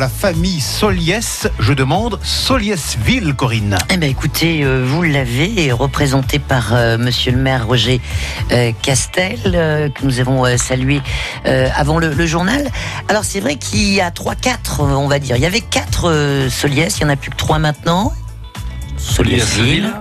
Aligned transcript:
la 0.00 0.08
famille 0.08 0.60
Soliès. 0.60 1.46
Je 1.58 1.74
demande 1.74 2.18
Solièsville, 2.22 3.34
Corinne. 3.34 3.76
Eh 3.92 3.98
bien, 3.98 4.08
écoutez, 4.08 4.64
euh, 4.64 4.82
vous 4.82 5.02
l'avez 5.02 5.72
représenté 5.72 6.38
par 6.38 6.72
euh, 6.72 6.96
Monsieur 6.96 7.32
le 7.32 7.38
maire 7.38 7.66
Roger 7.66 8.00
euh, 8.50 8.72
Castel, 8.80 9.38
euh, 9.46 9.90
que 9.90 10.02
nous 10.06 10.18
avons 10.18 10.46
euh, 10.46 10.56
salué 10.56 11.02
euh, 11.44 11.68
avant 11.76 11.98
le, 11.98 12.14
le 12.14 12.26
journal. 12.26 12.70
Alors, 13.08 13.24
c'est 13.24 13.40
vrai 13.40 13.56
qu'il 13.56 13.92
y 13.92 14.00
a 14.00 14.10
trois, 14.10 14.34
quatre, 14.34 14.80
on 14.80 15.06
va 15.06 15.18
dire. 15.18 15.36
Il 15.36 15.42
y 15.42 15.46
avait 15.46 15.60
quatre 15.60 16.08
euh, 16.08 16.48
Soliès, 16.48 16.96
il 16.98 17.04
n'y 17.04 17.10
en 17.10 17.12
a 17.12 17.16
plus 17.16 17.30
que 17.30 17.36
trois 17.36 17.58
maintenant. 17.58 18.14
Soliès-Ville, 18.96 19.92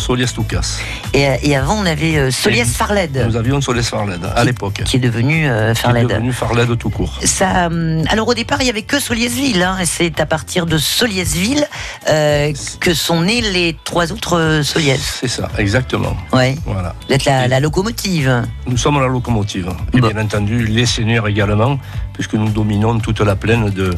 Soliès-Toucas. 0.00 0.78
Et, 1.14 1.28
euh, 1.28 1.36
et 1.42 1.56
avant, 1.56 1.74
on 1.80 1.86
avait 1.86 2.16
euh, 2.16 2.30
Soliès 2.30 2.68
Farled, 2.74 3.24
Nous 3.28 3.36
avions 3.36 3.60
Soliès-Farled 3.60 4.20
à 4.34 4.44
l'époque. 4.44 4.82
qui 4.84 4.96
est 4.96 5.00
devenu 5.00 5.48
euh, 5.48 5.72
Qui 5.74 5.78
est 5.80 5.82
Farled. 5.82 6.08
devenu 6.08 6.32
Farled 6.32 6.78
tout 6.78 6.90
court. 6.90 7.18
Ça, 7.24 7.66
hum, 7.66 8.02
alors 8.08 8.26
au 8.28 8.34
départ, 8.34 8.60
il 8.60 8.66
y 8.66 8.70
avait 8.70 8.82
que 8.82 8.98
Solièsville. 8.98 9.62
Hein, 9.62 9.76
et 9.80 9.86
c'est 9.86 10.18
à 10.20 10.26
partir 10.26 10.66
de 10.66 10.78
Solièsville 10.78 11.66
euh, 12.08 12.52
que 12.80 12.94
sont 12.94 13.20
nés 13.22 13.40
les 13.42 13.76
trois 13.84 14.10
autres 14.12 14.36
euh, 14.38 14.62
Soliès. 14.62 15.18
C'est 15.20 15.28
ça, 15.28 15.48
exactement. 15.58 16.16
Ouais. 16.32 16.56
Voilà. 16.66 16.94
Vous 17.08 17.14
êtes 17.14 17.24
la, 17.26 17.46
la 17.46 17.60
locomotive. 17.60 18.42
Nous 18.66 18.76
sommes 18.76 19.00
la 19.00 19.06
locomotive. 19.08 19.70
Et 19.92 20.00
Bon. 20.00 20.08
bien 20.08 20.22
entendu, 20.22 20.66
les 20.66 20.86
seigneurs 20.86 21.28
également, 21.28 21.78
puisque 22.14 22.34
nous 22.34 22.48
dominons 22.48 22.98
toute 23.00 23.20
la 23.20 23.36
plaine 23.36 23.70
de, 23.70 23.94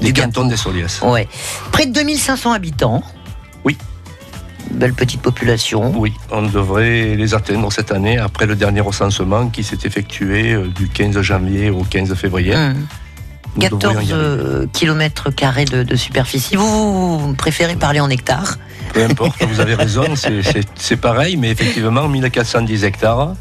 des 0.00 0.12
cantons 0.12 0.46
des 0.46 0.56
Soliès. 0.56 1.00
Ouais. 1.02 1.28
Près 1.72 1.86
de 1.86 1.92
2500 1.92 2.52
habitants. 2.52 3.02
Belle 4.74 4.92
petite 4.94 5.22
population. 5.22 5.92
Oui, 5.96 6.12
on 6.30 6.42
devrait 6.42 7.14
les 7.14 7.34
atteindre 7.34 7.70
cette 7.72 7.92
année 7.92 8.18
après 8.18 8.46
le 8.46 8.56
dernier 8.56 8.80
recensement 8.80 9.48
qui 9.48 9.62
s'est 9.62 9.78
effectué 9.84 10.52
euh, 10.52 10.66
du 10.68 10.88
15 10.88 11.20
janvier 11.20 11.70
au 11.70 11.84
15 11.84 12.14
février. 12.14 12.54
Hum. 12.56 12.74
Nous 13.56 13.62
devrions 13.68 13.78
14 13.78 13.94
y 13.94 13.96
arriver. 13.96 14.12
euh, 14.14 14.66
kilomètres 14.72 15.30
carrés 15.30 15.64
de, 15.64 15.84
de 15.84 15.94
superficie. 15.96 16.56
Vous, 16.56 17.18
vous 17.20 17.34
préférez 17.34 17.76
parler 17.76 18.00
en 18.00 18.10
hectares 18.10 18.58
Peu 18.92 19.04
importe, 19.04 19.40
vous 19.44 19.60
avez 19.60 19.74
raison, 19.76 20.04
c'est- 20.74 20.96
pareil, 20.96 21.36
mais 21.36 21.50
effectivement, 21.50 22.08
1410 22.08 22.82
hectares 22.84 23.34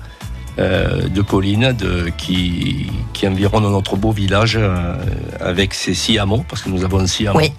euh, 0.60 1.08
de 1.10 1.22
collines 1.24 1.74
de, 1.74 2.12
qui, 2.16 2.92
qui 3.14 3.28
environnent 3.28 3.64
notre 3.72 3.96
beau 3.96 4.12
village 4.12 4.56
euh, 4.56 4.96
avec 5.42 5.74
ses 5.74 5.96
six 5.96 6.20
hameaux, 6.20 6.46
parce 6.48 6.62
que 6.62 6.70
nous 6.70 6.84
avons 6.84 7.08
six 7.08 7.28
hameaux. 7.28 7.40
Oui. 7.40 7.52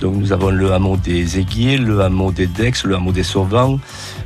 Donc 0.00 0.14
nous 0.16 0.32
avons 0.32 0.50
le 0.50 0.72
hameau 0.74 0.96
des 0.98 1.38
Aiguilles, 1.38 1.78
le 1.78 2.02
hameau 2.02 2.30
des 2.30 2.46
Dex, 2.46 2.84
le 2.84 2.96
hameau 2.96 3.12
des 3.12 3.22
Sauvants, 3.22 3.78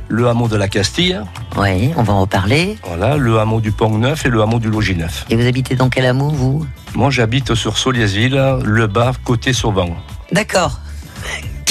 le 0.09 0.27
hameau 0.27 0.49
de 0.49 0.57
la 0.57 0.67
Castille, 0.67 1.21
Oui, 1.57 1.91
on 1.95 2.03
va 2.03 2.11
en 2.13 2.21
reparler. 2.21 2.77
voilà, 2.85 3.15
le 3.15 3.39
hameau 3.39 3.61
du 3.61 3.71
Pont 3.71 3.97
Neuf 3.97 4.25
et 4.25 4.29
le 4.29 4.41
hameau 4.41 4.59
du 4.59 4.69
Logis 4.69 4.95
Neuf. 4.95 5.25
Et 5.29 5.35
vous 5.37 5.47
habitez 5.47 5.75
dans 5.75 5.87
quel 5.89 6.05
hameau, 6.05 6.27
vous? 6.29 6.65
Moi 6.93 7.09
j'habite 7.09 7.55
sur 7.55 7.77
Soliasville, 7.77 8.57
le 8.65 8.87
bas 8.87 9.13
côté 9.23 9.53
Sauvant. 9.53 9.95
D'accord. 10.33 10.80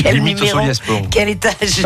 Quel 0.03 0.17
Limite 0.17 0.41
numéro. 0.43 0.61
Quel 1.11 1.29
étage 1.29 1.53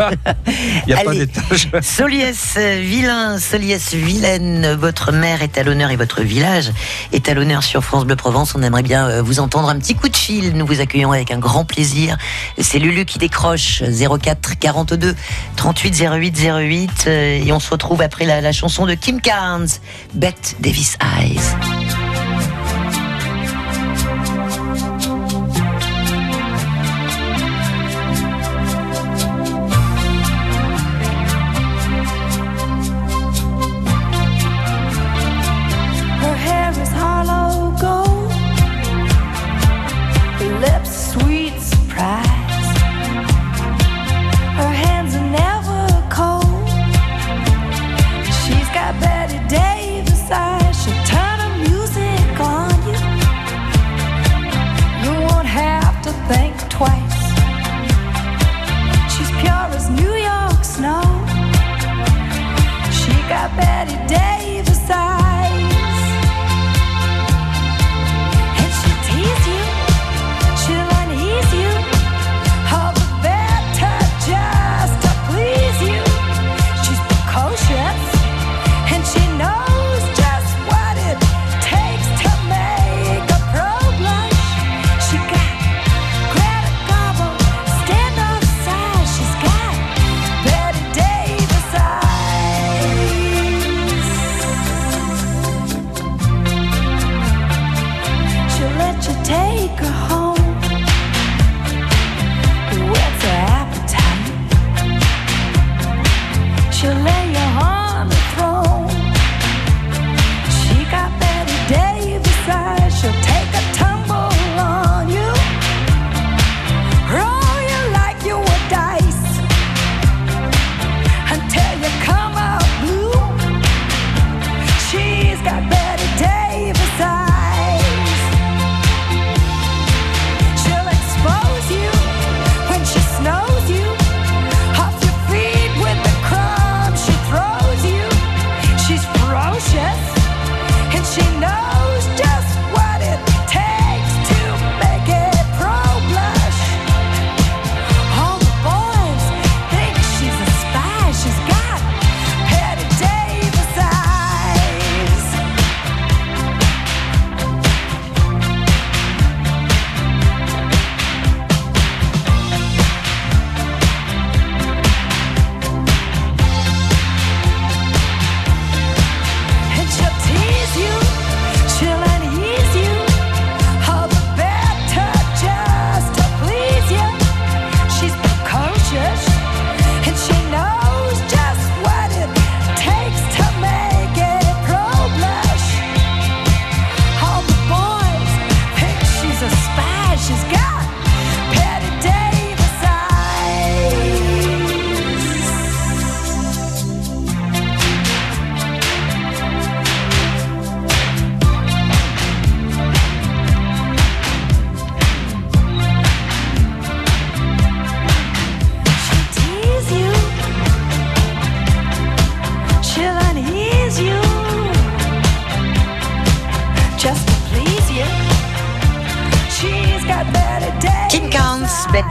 Il 0.87 0.87
n'y 0.87 0.93
a 0.93 1.03
pas 1.03 1.13
d'étage. 1.13 1.69
Soliès 1.81 2.57
Vilain, 2.57 3.39
Soliès 3.39 3.93
Vilaine, 3.93 4.73
votre 4.73 5.11
mère 5.11 5.41
est 5.41 5.57
à 5.57 5.63
l'honneur 5.63 5.91
et 5.91 5.95
votre 5.95 6.21
village 6.21 6.71
est 7.11 7.29
à 7.29 7.33
l'honneur 7.33 7.63
sur 7.63 7.83
France 7.83 8.05
Bleu 8.05 8.15
Provence. 8.15 8.55
On 8.55 8.63
aimerait 8.63 8.83
bien 8.83 9.07
euh, 9.07 9.21
vous 9.21 9.39
entendre 9.39 9.69
un 9.69 9.77
petit 9.79 9.95
coup 9.95 10.09
de 10.09 10.15
fil. 10.15 10.53
Nous 10.53 10.65
vous 10.65 10.81
accueillons 10.81 11.11
avec 11.11 11.31
un 11.31 11.39
grand 11.39 11.65
plaisir. 11.65 12.17
C'est 12.57 12.79
Lulu 12.79 13.05
qui 13.05 13.19
décroche 13.19 13.83
04 13.83 14.57
42 14.59 15.15
38 15.55 16.03
08 16.11 16.39
08 16.39 16.89
euh, 17.07 17.43
et 17.45 17.51
on 17.51 17.59
se 17.59 17.69
retrouve 17.69 18.01
après 18.01 18.25
la, 18.25 18.41
la 18.41 18.51
chanson 18.51 18.85
de 18.85 18.93
Kim 18.93 19.21
Carnes, 19.21 19.67
Bette 20.13 20.55
Davis 20.59 20.97
Eyes. 21.01 21.94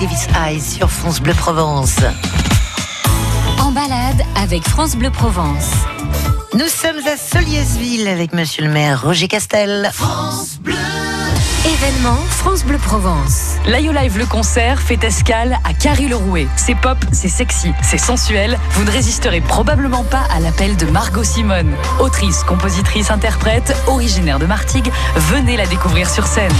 Davis 0.00 0.26
Eyes 0.46 0.60
sur 0.60 0.90
France 0.90 1.20
Bleu 1.20 1.34
Provence. 1.34 1.96
En 3.60 3.70
balade 3.70 4.22
avec 4.36 4.66
France 4.66 4.96
Bleu 4.96 5.10
Provence. 5.10 5.70
Nous 6.52 6.66
sommes 6.66 7.00
à 7.06 7.16
Soliesville 7.16 8.08
avec 8.08 8.32
monsieur 8.32 8.64
le 8.64 8.70
maire 8.70 9.02
Roger 9.02 9.28
Castel. 9.28 9.90
Événement 11.64 12.16
France 12.28 12.64
Bleu 12.64 12.78
Provence. 12.78 13.54
L'IO 13.66 13.92
Live 13.92 14.18
le 14.18 14.26
concert 14.26 14.80
fait 14.80 15.02
escale 15.04 15.58
à 15.64 15.72
Carry-le-Rouet. 15.72 16.48
C'est 16.56 16.74
pop, 16.74 16.98
c'est 17.12 17.28
sexy, 17.28 17.72
c'est 17.82 17.98
sensuel. 17.98 18.58
Vous 18.70 18.84
ne 18.84 18.90
résisterez 18.90 19.40
probablement 19.42 20.04
pas 20.04 20.26
à 20.34 20.40
l'appel 20.40 20.76
de 20.76 20.86
Margot 20.86 21.24
Simone. 21.24 21.72
Autrice, 22.00 22.42
compositrice, 22.42 23.10
interprète, 23.10 23.76
originaire 23.86 24.38
de 24.38 24.46
Martigues, 24.46 24.90
venez 25.16 25.56
la 25.56 25.66
découvrir 25.66 26.10
sur 26.10 26.26
scène. 26.26 26.52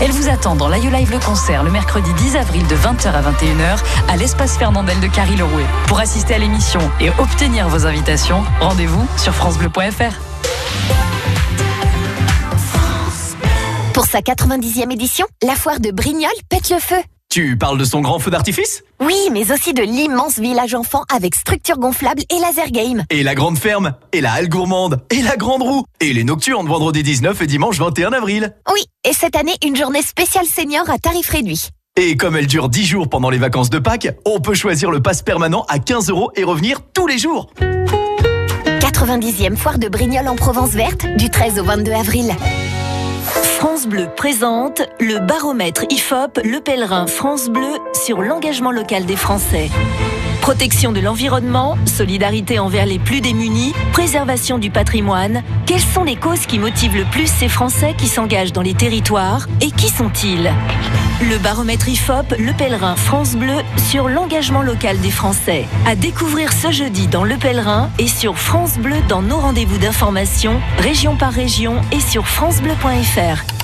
Elle 0.00 0.12
vous 0.12 0.28
attend 0.28 0.54
dans 0.54 0.68
l'IO 0.68 0.90
Live 0.90 1.10
le 1.10 1.18
concert 1.18 1.64
le 1.64 1.72
mercredi 1.72 2.12
10 2.14 2.36
avril 2.36 2.64
de 2.68 2.76
20h 2.76 3.08
à 3.08 3.20
21h 3.20 3.78
à 4.08 4.16
l'espace 4.16 4.56
Fernandel 4.56 5.00
de 5.00 5.08
Carry-le-Rouet. 5.08 5.64
Pour 5.88 5.98
assister 5.98 6.34
à 6.34 6.38
l'émission 6.38 6.80
et 7.00 7.10
obtenir 7.18 7.68
vos 7.68 7.84
invitations, 7.84 8.44
rendez-vous 8.60 9.04
sur 9.16 9.34
francebleu.fr. 9.34 10.14
Pour 13.92 14.06
sa 14.06 14.20
90e 14.20 14.92
édition, 14.92 15.26
la 15.42 15.56
foire 15.56 15.80
de 15.80 15.90
Brignoles 15.90 16.30
pète 16.48 16.70
le 16.70 16.78
feu. 16.78 17.02
Tu 17.30 17.58
parles 17.58 17.76
de 17.76 17.84
son 17.84 18.00
grand 18.00 18.18
feu 18.18 18.30
d'artifice? 18.30 18.82
Oui, 19.00 19.14
mais 19.30 19.52
aussi 19.52 19.74
de 19.74 19.82
l'immense 19.82 20.38
village 20.38 20.74
enfant 20.74 21.04
avec 21.14 21.34
structure 21.34 21.76
gonflable 21.76 22.22
et 22.30 22.38
laser 22.40 22.70
game. 22.70 23.04
Et 23.10 23.22
la 23.22 23.34
grande 23.34 23.58
ferme 23.58 23.94
Et 24.12 24.22
la 24.22 24.32
halle 24.32 24.48
gourmande 24.48 25.04
Et 25.10 25.20
la 25.20 25.36
grande 25.36 25.62
roue 25.62 25.84
Et 26.00 26.14
les 26.14 26.24
nocturnes 26.24 26.66
vendredi 26.66 27.02
19 27.02 27.42
et 27.42 27.46
dimanche 27.46 27.78
21 27.78 28.14
avril 28.14 28.54
Oui, 28.72 28.80
et 29.06 29.12
cette 29.12 29.36
année, 29.36 29.54
une 29.62 29.76
journée 29.76 30.00
spéciale 30.00 30.46
senior 30.46 30.88
à 30.88 30.98
tarif 30.98 31.28
réduit. 31.28 31.68
Et 31.96 32.16
comme 32.16 32.34
elle 32.34 32.46
dure 32.46 32.70
10 32.70 32.86
jours 32.86 33.10
pendant 33.10 33.28
les 33.28 33.38
vacances 33.38 33.68
de 33.68 33.78
Pâques, 33.78 34.08
on 34.24 34.40
peut 34.40 34.54
choisir 34.54 34.90
le 34.90 35.02
pass 35.02 35.20
permanent 35.20 35.66
à 35.68 35.78
15 35.78 36.08
euros 36.08 36.30
et 36.34 36.44
revenir 36.44 36.80
tous 36.94 37.06
les 37.06 37.18
jours 37.18 37.50
90e 38.80 39.54
foire 39.54 39.78
de 39.78 39.88
Brignoles 39.88 40.28
en 40.28 40.34
Provence 40.34 40.70
verte 40.70 41.04
du 41.18 41.28
13 41.28 41.58
au 41.58 41.64
22 41.64 41.92
avril. 41.92 42.34
France 43.58 43.88
Bleu 43.88 44.06
présente 44.16 44.82
le 45.00 45.18
baromètre 45.18 45.84
IFOP 45.90 46.38
Le 46.44 46.60
Pèlerin 46.60 47.08
France 47.08 47.48
Bleu 47.48 47.74
sur 47.92 48.22
l'engagement 48.22 48.70
local 48.70 49.04
des 49.04 49.16
Français. 49.16 49.68
Protection 50.48 50.92
de 50.92 51.00
l'environnement, 51.00 51.76
solidarité 51.84 52.58
envers 52.58 52.86
les 52.86 52.98
plus 52.98 53.20
démunis, 53.20 53.74
préservation 53.92 54.56
du 54.56 54.70
patrimoine. 54.70 55.42
Quelles 55.66 55.78
sont 55.78 56.04
les 56.04 56.16
causes 56.16 56.46
qui 56.46 56.58
motivent 56.58 56.96
le 56.96 57.04
plus 57.04 57.26
ces 57.26 57.48
Français 57.48 57.94
qui 57.98 58.06
s'engagent 58.06 58.54
dans 58.54 58.62
les 58.62 58.72
territoires 58.72 59.46
et 59.60 59.70
qui 59.70 59.90
sont-ils? 59.90 60.50
Le 61.20 61.36
baromètre 61.36 61.90
IFOP 61.90 62.34
Le 62.38 62.54
Pèlerin 62.54 62.96
France 62.96 63.36
Bleu 63.36 63.58
sur 63.90 64.08
l'engagement 64.08 64.62
local 64.62 64.98
des 65.00 65.10
Français. 65.10 65.66
À 65.86 65.94
découvrir 65.94 66.50
ce 66.54 66.72
jeudi 66.72 67.08
dans 67.08 67.24
Le 67.24 67.36
Pèlerin 67.36 67.90
et 67.98 68.08
sur 68.08 68.38
France 68.38 68.78
Bleu 68.78 68.96
dans 69.06 69.20
nos 69.20 69.36
rendez-vous 69.36 69.76
d'information, 69.76 70.62
région 70.78 71.14
par 71.14 71.34
région 71.34 71.82
et 71.92 72.00
sur 72.00 72.26
francebleu.fr. 72.26 73.57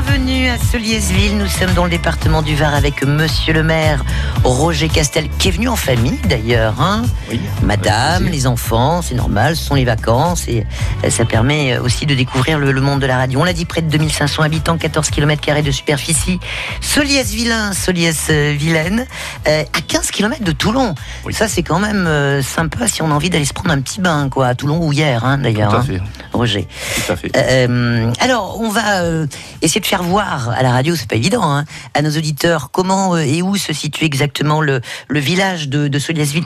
Bienvenue 0.00 0.48
à 0.48 0.58
Soliesville. 0.58 1.36
Nous 1.38 1.48
sommes 1.48 1.74
dans 1.74 1.82
le 1.82 1.90
département 1.90 2.40
du 2.40 2.54
Var 2.54 2.72
avec 2.72 3.02
monsieur 3.04 3.52
le 3.52 3.64
maire 3.64 4.04
Roger 4.44 4.88
Castel, 4.88 5.28
qui 5.40 5.48
est 5.48 5.50
venu 5.50 5.66
en 5.68 5.74
famille 5.74 6.20
d'ailleurs. 6.28 6.80
hein. 6.80 7.02
Oui. 7.28 7.40
Madame, 7.64 8.26
les 8.26 8.46
enfants, 8.46 9.02
c'est 9.02 9.16
normal, 9.16 9.56
ce 9.56 9.64
sont 9.64 9.74
les 9.74 9.84
vacances 9.84 10.46
et 10.46 10.64
euh, 11.04 11.10
ça 11.10 11.24
permet 11.24 11.78
aussi 11.78 12.06
de 12.06 12.14
découvrir 12.14 12.60
le, 12.60 12.70
le 12.70 12.80
monde 12.80 13.00
de 13.00 13.06
la 13.06 13.16
radio. 13.16 13.40
On 13.40 13.44
l'a 13.44 13.52
dit, 13.52 13.64
près 13.64 13.82
de 13.82 13.90
2500 13.90 14.44
habitants, 14.44 14.78
14 14.78 15.10
km 15.10 15.62
de 15.62 15.70
superficie. 15.72 16.38
Soliès-Vilain, 16.80 17.72
Soliès-Vilaine, 17.72 19.04
euh, 19.48 19.64
à 19.72 19.80
15 19.80 20.12
km 20.12 20.44
de 20.44 20.52
Toulon. 20.52 20.94
Oui. 21.24 21.34
Ça, 21.34 21.48
c'est 21.48 21.64
quand 21.64 21.80
même 21.80 22.06
euh, 22.06 22.40
sympa 22.40 22.86
si 22.86 23.02
on 23.02 23.10
a 23.10 23.14
envie 23.14 23.30
d'aller 23.30 23.44
se 23.44 23.52
prendre 23.52 23.72
un 23.72 23.80
petit 23.80 24.00
bain, 24.00 24.28
quoi, 24.30 24.46
à 24.46 24.54
Toulon 24.54 24.78
ou 24.80 24.92
hier, 24.92 25.24
hein, 25.24 25.38
d'ailleurs. 25.38 25.70
Tout 25.70 25.76
à 25.76 25.80
hein, 25.80 25.82
fait. 25.82 26.00
Roger. 26.32 26.68
Tout 27.06 27.12
à 27.12 27.16
fait. 27.16 27.30
Euh, 27.36 28.12
alors, 28.20 28.60
on 28.60 28.68
va 28.68 29.00
euh, 29.02 29.26
essayer 29.60 29.80
de 29.80 29.87
faire 29.88 30.02
voir 30.02 30.50
à 30.50 30.62
la 30.62 30.70
radio, 30.70 30.94
c'est 30.94 31.08
pas 31.08 31.16
évident, 31.16 31.42
hein, 31.42 31.64
à 31.94 32.02
nos 32.02 32.10
auditeurs 32.10 32.70
comment 32.70 33.14
euh, 33.14 33.20
et 33.20 33.40
où 33.40 33.56
se 33.56 33.72
situe 33.72 34.04
exactement 34.04 34.60
le, 34.60 34.82
village 35.08 35.68
de, 35.68 35.88
de. 35.88 35.98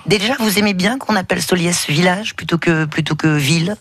Déjà, 0.06 0.36
vous 0.38 0.58
aimez 0.58 0.74
bien 0.74 0.96
qu'on 0.96 1.16
appelle 1.16 1.42
Soliès 1.42 1.86
village 1.88 2.36
plutôt 2.36 2.58
que 2.58 2.84
plutôt 2.84 3.16
que 3.16 3.26
ville? 3.26 3.76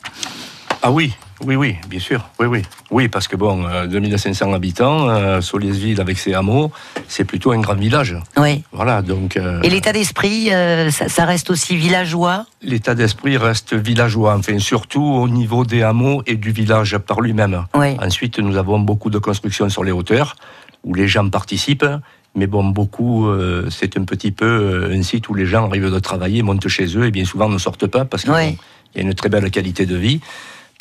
Ah 0.84 0.90
oui, 0.92 1.14
oui, 1.46 1.56
oui, 1.56 1.76
bien 1.88 2.00
sûr. 2.00 2.28
Oui, 2.40 2.48
oui. 2.48 2.64
Oui, 2.90 3.08
parce 3.08 3.28
que 3.28 3.36
bon, 3.36 3.66
euh, 3.68 3.86
2500 3.86 4.52
habitants, 4.54 5.08
euh, 5.10 5.40
Soliesville 5.40 6.02
avec 6.02 6.18
ses 6.18 6.34
hameaux, 6.34 6.72
c'est 7.08 7.24
plutôt 7.24 7.52
un 7.52 7.60
grand 7.60 7.76
village. 7.76 8.18
Oui. 8.38 8.64
Voilà, 8.72 9.04
donc 9.04 9.38
euh, 9.38 9.62
Et 9.62 9.70
l'état 9.70 9.94
d'esprit, 9.94 10.52
euh, 10.52 10.90
ça, 10.90 11.08
ça 11.08 11.26
reste 11.26 11.52
aussi 11.52 11.76
villageois? 11.78 12.48
L'état 12.64 12.96
d'esprit 12.96 13.38
reste 13.38 13.76
villageois, 13.76 14.36
enfin 14.36 14.58
surtout 14.58 15.04
au 15.04 15.28
niveau 15.30 15.66
des 15.66 15.84
hameaux 15.84 16.24
et 16.26 16.36
du 16.36 16.52
village 16.52 16.98
par 16.98 17.22
lui-même. 17.22 17.66
Oui. 17.76 17.96
Ensuite, 18.02 18.40
nous 18.40 18.58
avons 18.58 18.80
beaucoup 18.80 19.12
de 19.12 19.20
constructions 19.20 19.70
sur 19.70 19.84
les 19.84 19.92
hauteurs 19.92 20.36
où 20.84 20.96
les 20.96 21.08
gens 21.08 21.30
participent. 21.30 21.86
Mais 22.34 22.48
bon, 22.48 22.64
beaucoup, 22.64 23.28
euh, 23.28 23.68
c'est 23.70 23.98
un 23.98 24.06
petit 24.06 24.32
peu 24.32 24.46
euh, 24.48 24.98
un 24.98 25.04
site 25.04 25.30
où 25.30 25.36
les 25.36 25.46
gens 25.46 25.68
arrivent 25.68 25.92
de 25.92 26.00
travailler, 26.00 26.42
montent 26.42 26.68
chez 26.70 26.98
eux 26.98 27.06
et 27.06 27.12
bien 27.12 27.26
souvent 27.26 27.50
ne 27.50 27.58
sortent 27.60 27.88
pas 27.88 28.06
parce 28.06 28.24
qu'il 28.24 28.32
Oui. 28.32 28.58
y 28.96 29.00
a 29.00 29.02
une 29.02 29.14
très 29.14 29.28
belle 29.30 29.52
qualité 29.52 29.86
de 29.86 29.98
vie 29.98 30.22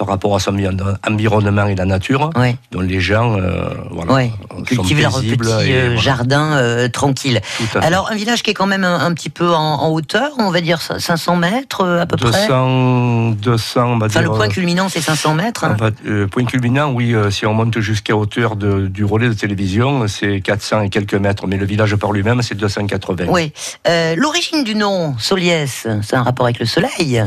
par 0.00 0.08
rapport 0.08 0.34
à 0.34 0.40
son 0.40 0.52
envi- 0.54 0.66
environnement 1.06 1.66
et 1.66 1.74
la 1.74 1.84
nature, 1.84 2.30
dont 2.72 2.80
les 2.80 3.00
gens 3.00 3.36
euh, 3.38 3.68
voilà, 3.90 4.30
sont 4.56 4.62
Cultiver 4.64 5.02
leur 5.02 5.12
petit 5.20 5.26
et 5.28 5.74
euh, 5.74 5.80
voilà, 5.88 5.96
jardin 6.00 6.52
euh, 6.56 6.88
tranquille. 6.88 7.42
Alors, 7.82 8.10
un 8.10 8.14
village 8.14 8.42
qui 8.42 8.50
est 8.50 8.54
quand 8.54 8.66
même 8.66 8.82
un, 8.84 8.98
un 9.04 9.12
petit 9.12 9.28
peu 9.28 9.50
en, 9.52 9.60
en 9.82 9.90
hauteur, 9.90 10.30
on 10.38 10.50
va 10.50 10.62
dire 10.62 10.80
500 10.80 11.36
mètres 11.36 11.82
euh, 11.82 12.00
à 12.00 12.06
peu 12.06 12.16
près? 12.16 12.30
200, 12.30 13.32
200, 13.42 13.84
on 13.84 13.98
va 13.98 14.06
Enfin, 14.06 14.22
le 14.22 14.30
point 14.30 14.46
euh, 14.46 14.48
culminant, 14.48 14.88
c'est 14.88 15.02
500 15.02 15.34
mètres. 15.34 15.66
Va- 15.78 15.90
euh, 16.06 16.26
point 16.26 16.46
culminant, 16.46 16.92
oui, 16.92 17.14
euh, 17.14 17.30
si 17.30 17.44
on 17.44 17.52
monte 17.52 17.78
jusqu'à 17.80 18.16
hauteur 18.16 18.56
de- 18.56 18.86
du 18.86 19.04
relais 19.04 19.28
de 19.28 19.34
télévision, 19.34 20.08
c'est 20.08 20.40
400 20.40 20.80
et 20.80 20.88
quelques 20.88 21.12
mètres, 21.12 21.46
mais 21.46 21.58
le 21.58 21.66
village 21.66 21.94
par 21.96 22.12
lui-même, 22.12 22.40
c'est 22.40 22.54
280. 22.54 23.26
Oui. 23.28 23.52
Euh, 23.86 24.14
L'origine 24.16 24.64
du 24.64 24.74
nom, 24.76 25.14
Soliès, 25.18 25.86
c'est 26.02 26.16
un 26.16 26.22
rapport 26.22 26.46
avec 26.46 26.58
le 26.58 26.64
soleil? 26.64 27.22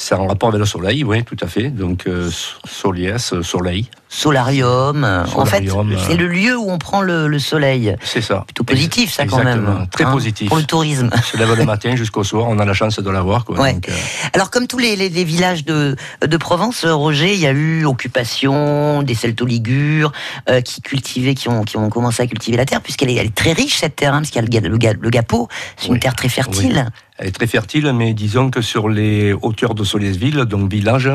C'est 0.00 0.14
en 0.14 0.28
rapport 0.28 0.50
avec 0.50 0.60
le 0.60 0.64
soleil, 0.64 1.02
oui, 1.02 1.24
tout 1.24 1.36
à 1.40 1.48
fait. 1.48 1.70
Donc, 1.70 2.06
euh, 2.06 2.30
Soliès, 2.64 3.32
euh, 3.32 3.42
soleil, 3.42 3.90
Solarium. 4.08 5.04
en 5.34 5.44
fait, 5.44 5.64
c'est 6.06 6.16
le 6.16 6.26
lieu 6.26 6.56
où 6.56 6.70
on 6.70 6.78
prend 6.78 7.02
le, 7.02 7.28
le 7.28 7.38
soleil. 7.38 7.94
c'est 8.02 8.20
ça. 8.20 8.44
Plutôt 8.46 8.64
positif, 8.64 9.12
ça, 9.12 9.26
quand 9.26 9.38
même. 9.38 9.48
Exactement, 9.48 9.86
Très 9.86 10.04
hein, 10.04 10.12
positif. 10.12 10.48
Pour 10.48 10.56
le 10.58 10.64
tourisme. 10.64 11.10
On 11.12 11.22
se 11.22 11.36
lève 11.36 11.54
le 11.54 11.64
matin 11.64 11.94
jusqu'au 11.96 12.24
soir, 12.24 12.46
on 12.48 12.58
a 12.58 12.64
la 12.64 12.72
chance 12.74 12.98
de 12.98 13.10
l'avoir. 13.10 13.44
Ouais. 13.50 13.76
Euh, 13.88 13.92
Alors, 14.32 14.50
comme 14.50 14.66
tous 14.66 14.78
les, 14.78 14.96
les- 14.96 15.08
les 15.08 15.24
villages 15.24 15.64
de, 15.64 15.96
de 16.26 16.36
Provence, 16.36 16.84
euh, 16.84 16.94
Roger, 16.94 17.32
il 17.34 17.40
y 17.40 17.46
a 17.46 17.52
eu 17.52 17.84
occupation 17.84 19.02
des 19.02 19.14
Celto-Ligures 19.14 20.12
euh, 20.50 20.60
qui 20.60 20.80
cultivaient, 20.82 21.34
qui 21.34 21.48
ont, 21.48 21.64
qui 21.64 21.76
ont 21.76 21.88
commencé 21.90 22.22
à 22.22 22.26
cultiver 22.26 22.56
la 22.56 22.64
terre, 22.64 22.80
puisqu'elle 22.80 23.10
est, 23.10 23.14
elle 23.14 23.26
est 23.26 23.34
très 23.34 23.52
riche, 23.52 23.76
cette 23.78 23.96
terre, 23.96 24.14
hein, 24.14 24.18
parce 24.18 24.30
qu'il 24.30 24.42
y 24.42 24.56
a 24.56 24.60
le, 24.60 24.68
le, 24.68 24.78
le 25.00 25.10
Gapo, 25.10 25.48
c'est 25.76 25.88
une 25.88 25.98
terre 25.98 26.14
très 26.16 26.28
fertile. 26.28 26.86
Elle 27.18 27.28
est 27.28 27.32
très 27.32 27.46
fertile, 27.48 27.92
mais 27.94 28.14
disons 28.14 28.50
que 28.50 28.62
sur 28.62 28.88
les 28.88 29.32
hauteurs 29.32 29.74
de 29.74 29.82
Soliesville, 29.84 30.44
donc 30.44 30.70
village, 30.70 31.10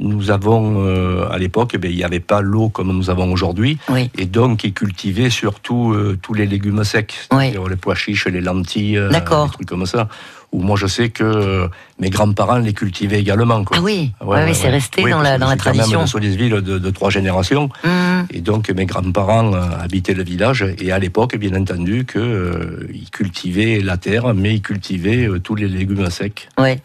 nous 0.00 0.30
avons, 0.30 0.86
euh, 0.86 1.28
à 1.30 1.38
l'époque, 1.38 1.76
ben, 1.76 1.90
il 1.90 1.96
n'y 1.96 2.04
avait 2.04 2.20
pas 2.20 2.40
l'eau 2.40 2.68
comme 2.68 2.92
nous 2.92 3.10
avons 3.10 3.32
aujourd'hui. 3.32 3.78
Oui. 3.88 4.10
Et 4.16 4.26
donc, 4.26 4.64
ils 4.64 4.72
cultivaient 4.72 5.30
surtout 5.30 5.92
euh, 5.92 6.18
tous 6.20 6.34
les 6.34 6.46
légumes 6.46 6.84
secs, 6.84 7.14
Oui. 7.32 7.52
les 7.68 7.76
pois 7.76 7.94
chiches, 7.94 8.26
les 8.26 8.40
lentilles, 8.40 8.96
euh, 8.98 9.10
des 9.10 9.20
trucs 9.52 9.66
comme 9.66 9.86
ça. 9.86 10.08
Ou 10.50 10.62
moi, 10.62 10.76
je 10.78 10.86
sais 10.86 11.10
que 11.10 11.22
euh, 11.24 11.68
mes 12.00 12.08
grands-parents 12.08 12.56
les 12.58 12.72
cultivaient 12.72 13.20
également. 13.20 13.64
Quoi. 13.64 13.76
Ah 13.78 13.82
oui, 13.82 14.12
Ouais, 14.22 14.26
ouais, 14.28 14.36
ouais, 14.36 14.44
ouais, 14.46 14.54
c'est 14.54 14.70
resté 14.70 15.02
Oui, 15.04 15.10
dans 15.10 15.20
la, 15.20 15.36
dans 15.36 15.46
la 15.46 15.52
suis 15.52 15.60
quand 15.62 15.70
même 15.70 15.76
tradition. 15.80 16.00
de 16.00 16.06
de, 16.60 16.78
de 16.78 16.90
trois 16.90 17.10
générations. 17.10 17.68
Hum. 17.84 18.26
Et 18.30 18.40
donc, 18.40 18.70
mes 18.70 18.86
grands-parents 18.86 19.52
euh, 19.52 19.60
habitaient 19.78 20.14
le 20.14 20.24
village. 20.24 20.64
Et 20.78 20.90
à 20.90 20.98
l'époque, 20.98 21.36
bien 21.36 21.54
entendu, 21.54 22.06
que, 22.06 22.18
euh, 22.18 22.88
ils 22.94 23.10
cultivaient 23.10 23.80
la 23.82 23.98
terre, 23.98 24.32
mais 24.34 24.54
ils 24.54 24.62
cultivaient 24.62 25.26
euh, 25.28 25.38
tous 25.38 25.54
les 25.54 25.68
légumes 25.68 26.08
secs. 26.10 26.48
Ouais. 26.58 26.80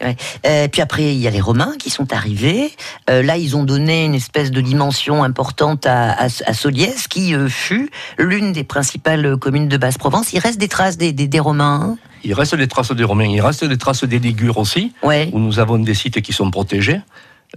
Euh, 0.46 0.68
puis 0.68 0.82
après, 0.82 1.14
il 1.14 1.18
y 1.20 1.26
a 1.26 1.30
les 1.30 1.40
Romains 1.40 1.72
qui 1.78 1.88
sont 1.88 2.12
arrivés. 2.12 2.70
Là, 3.08 3.36
ils 3.38 3.56
ont 3.56 3.64
donné 3.64 4.04
une 4.04 4.14
espèce 4.14 4.50
de 4.50 4.60
dimension 4.60 5.24
importante 5.24 5.86
à, 5.86 6.10
à, 6.12 6.24
à 6.26 6.52
Soliès, 6.54 7.08
qui 7.08 7.34
fut 7.48 7.90
l'une 8.18 8.52
des 8.52 8.64
principales 8.64 9.36
communes 9.38 9.68
de 9.68 9.76
Basse-Provence. 9.78 10.32
Il 10.34 10.38
reste 10.40 10.58
des 10.60 10.68
traces 10.68 10.98
des, 10.98 11.12
des, 11.12 11.28
des 11.28 11.40
Romains. 11.40 11.80
hein? 11.82 11.96
Il 12.24 12.34
reste 12.34 12.54
des 12.54 12.68
traces 12.68 12.92
des 12.92 13.04
Romains, 13.04 13.26
il 13.28 13.40
reste 13.40 13.64
des 13.64 13.76
traces 13.78 14.04
des 14.04 14.18
Ligures 14.18 14.58
aussi, 14.58 14.92
ouais. 15.02 15.28
où 15.32 15.38
nous 15.38 15.58
avons 15.58 15.78
des 15.78 15.94
sites 15.94 16.20
qui 16.22 16.32
sont 16.32 16.50
protégés. 16.50 17.00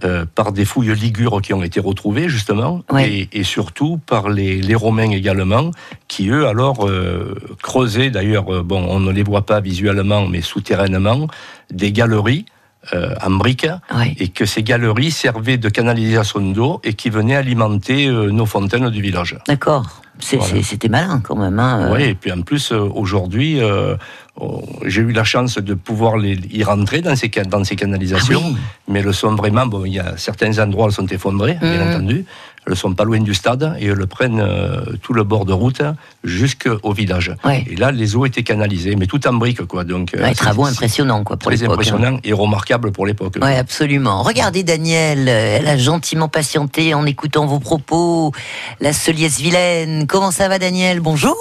euh, 0.04 0.24
par 0.32 0.52
des 0.52 0.64
fouilles 0.64 0.94
ligures 0.94 1.40
qui 1.42 1.52
ont 1.54 1.62
été 1.64 1.80
retrouvées 1.80 2.28
justement, 2.28 2.82
Ouais. 2.92 3.10
et, 3.32 3.40
et 3.40 3.42
surtout 3.42 3.98
par 4.06 4.28
les, 4.30 4.60
les 4.62 4.76
Romains 4.76 5.10
également, 5.10 5.72
qui 6.06 6.28
eux 6.28 6.46
alors 6.46 6.86
euh, 6.88 7.34
creusaient 7.62 8.08
d'ailleurs, 8.10 8.46
euh, 8.54 8.62
bon 8.62 8.80
on 8.88 9.00
ne 9.00 9.10
les 9.10 9.24
voit 9.24 9.44
pas 9.44 9.60
visuellement 9.60 10.28
mais 10.28 10.40
souterrainement, 10.40 11.26
des 11.72 11.90
galeries 11.90 12.44
euh, 12.94 13.14
en 13.24 13.30
briques, 13.30 13.66
et 14.18 14.28
que 14.28 14.44
ces 14.46 14.62
galeries 14.62 15.10
servaient 15.10 15.58
de 15.58 15.68
canalisation 15.68 16.40
d'eau 16.40 16.80
et 16.84 16.94
qui 16.94 17.10
venaient 17.10 17.36
alimenter 17.36 18.06
euh, 18.08 18.30
nos 18.30 18.46
fontaines 18.46 18.88
du 18.90 19.02
village. 19.02 19.36
D'accord. 19.46 19.86
Voilà. 20.32 20.62
C'était 20.64 20.88
malin 20.88 21.20
quand 21.22 21.36
même. 21.36 21.58
Hein. 21.60 21.90
Oui, 21.92 22.02
et 22.02 22.14
puis 22.14 22.32
en 22.32 22.42
plus, 22.42 22.72
euh, 22.72 22.80
aujourd'hui, 22.92 23.60
euh, 23.60 23.94
oh, 24.40 24.64
j'ai 24.84 25.02
eu 25.02 25.12
la 25.12 25.22
chance 25.22 25.58
de 25.58 25.74
pouvoir 25.74 26.16
les, 26.16 26.36
y 26.50 26.64
rentrer 26.64 27.02
dans 27.02 27.14
ces, 27.14 27.28
dans 27.28 27.62
ces 27.62 27.76
canalisations, 27.76 28.40
Ah 28.44 28.48
oui. 28.50 28.56
mais 28.88 28.98
elles 29.00 29.14
sont 29.14 29.36
vraiment, 29.36 29.66
bon, 29.66 29.84
il 29.84 29.94
y 29.94 30.00
a 30.00 30.16
certains 30.16 30.58
endroits, 30.58 30.86
elles 30.88 30.92
sont 30.94 31.06
effondrées, 31.06 31.56
bien 31.60 31.84
Mhm. 31.84 31.88
entendu, 31.94 32.24
elles 32.68 32.76
sont 32.76 32.94
pas 32.94 33.04
loin 33.04 33.20
du 33.20 33.34
stade, 33.34 33.76
et 33.80 33.86
elles 33.86 34.06
prennent 34.06 34.40
euh, 34.40 34.84
tout 35.02 35.14
le 35.14 35.24
bord 35.24 35.44
de 35.44 35.52
route 35.52 35.82
jusqu'au 36.22 36.92
village. 36.92 37.34
Ouais. 37.44 37.64
Et 37.68 37.76
là, 37.76 37.90
les 37.90 38.14
eaux 38.14 38.26
étaient 38.26 38.42
canalisées, 38.42 38.94
mais 38.96 39.06
tout 39.06 39.26
en 39.26 39.32
briques, 39.32 39.64
quoi. 39.64 39.84
Donc, 39.84 40.14
euh, 40.14 40.22
Ouais, 40.22 40.34
travaux 40.34 40.66
impressionnants 40.66 41.24
quoi 41.24 41.36
pour 41.36 41.50
Très 41.50 41.64
hein. 41.64 41.70
impressionnant 41.70 42.18
et 42.24 42.32
remarquable 42.32 42.92
pour 42.92 43.06
l'époque. 43.06 43.38
Oui, 43.40 43.54
absolument. 43.54 44.22
Regardez 44.22 44.62
Daniel, 44.62 45.28
euh, 45.28 45.58
elle 45.58 45.68
a 45.68 45.76
gentiment 45.78 46.28
patienté 46.28 46.94
en 46.94 47.06
écoutant 47.06 47.46
vos 47.46 47.58
propos. 47.58 48.32
La 48.80 48.92
Soliès 48.92 49.40
vilaine. 49.40 50.06
Comment 50.06 50.30
ça 50.30 50.48
va 50.48 50.58
Daniel? 50.58 51.00
Bonjour. 51.00 51.36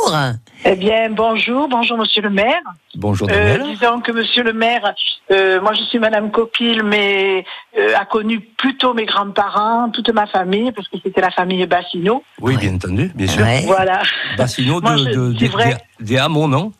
Eh 0.65 0.75
bien, 0.75 1.09
bonjour, 1.11 1.67
bonjour 1.69 1.97
Monsieur 1.97 2.21
le 2.21 2.29
maire. 2.29 2.61
Bonjour 2.95 3.29
Euh, 3.29 3.57
Daniel. 3.57 3.63
disons 3.75 4.01
que 4.01 4.11
Monsieur 4.11 4.43
le 4.43 4.53
maire, 4.53 4.93
euh, 5.31 5.61
moi 5.61 5.73
je 5.73 5.83
suis 5.83 5.99
Madame 5.99 6.31
Copil, 6.31 6.83
mais 6.83 7.45
euh, 7.77 7.95
a 7.95 8.05
connu 8.05 8.39
plutôt 8.39 8.93
mes 8.93 9.05
grands-parents, 9.05 9.89
toute 9.91 10.09
ma 10.09 10.25
famille, 10.25 10.71
parce 10.71 10.87
que 10.89 10.97
c'était 11.01 11.21
la 11.21 11.29
famille 11.31 11.65
Bassino. 11.67 12.23
Oui, 12.41 12.57
bien 12.57 12.73
entendu, 12.75 13.11
bien 13.15 13.27
sûr. 13.27 13.43
Ouais. 13.43 13.63
Voilà. 13.65 14.01
Bassino 14.37 14.81
Moi, 14.81 14.93
de, 14.93 14.97
je- 14.97 15.03
de- 15.11 15.31
c'est 15.33 15.39
des- 15.39 15.47
vrai. 15.47 15.77
des- 15.99 16.05
des 16.05 16.17
hameaux, 16.17 16.47
non? 16.47 16.73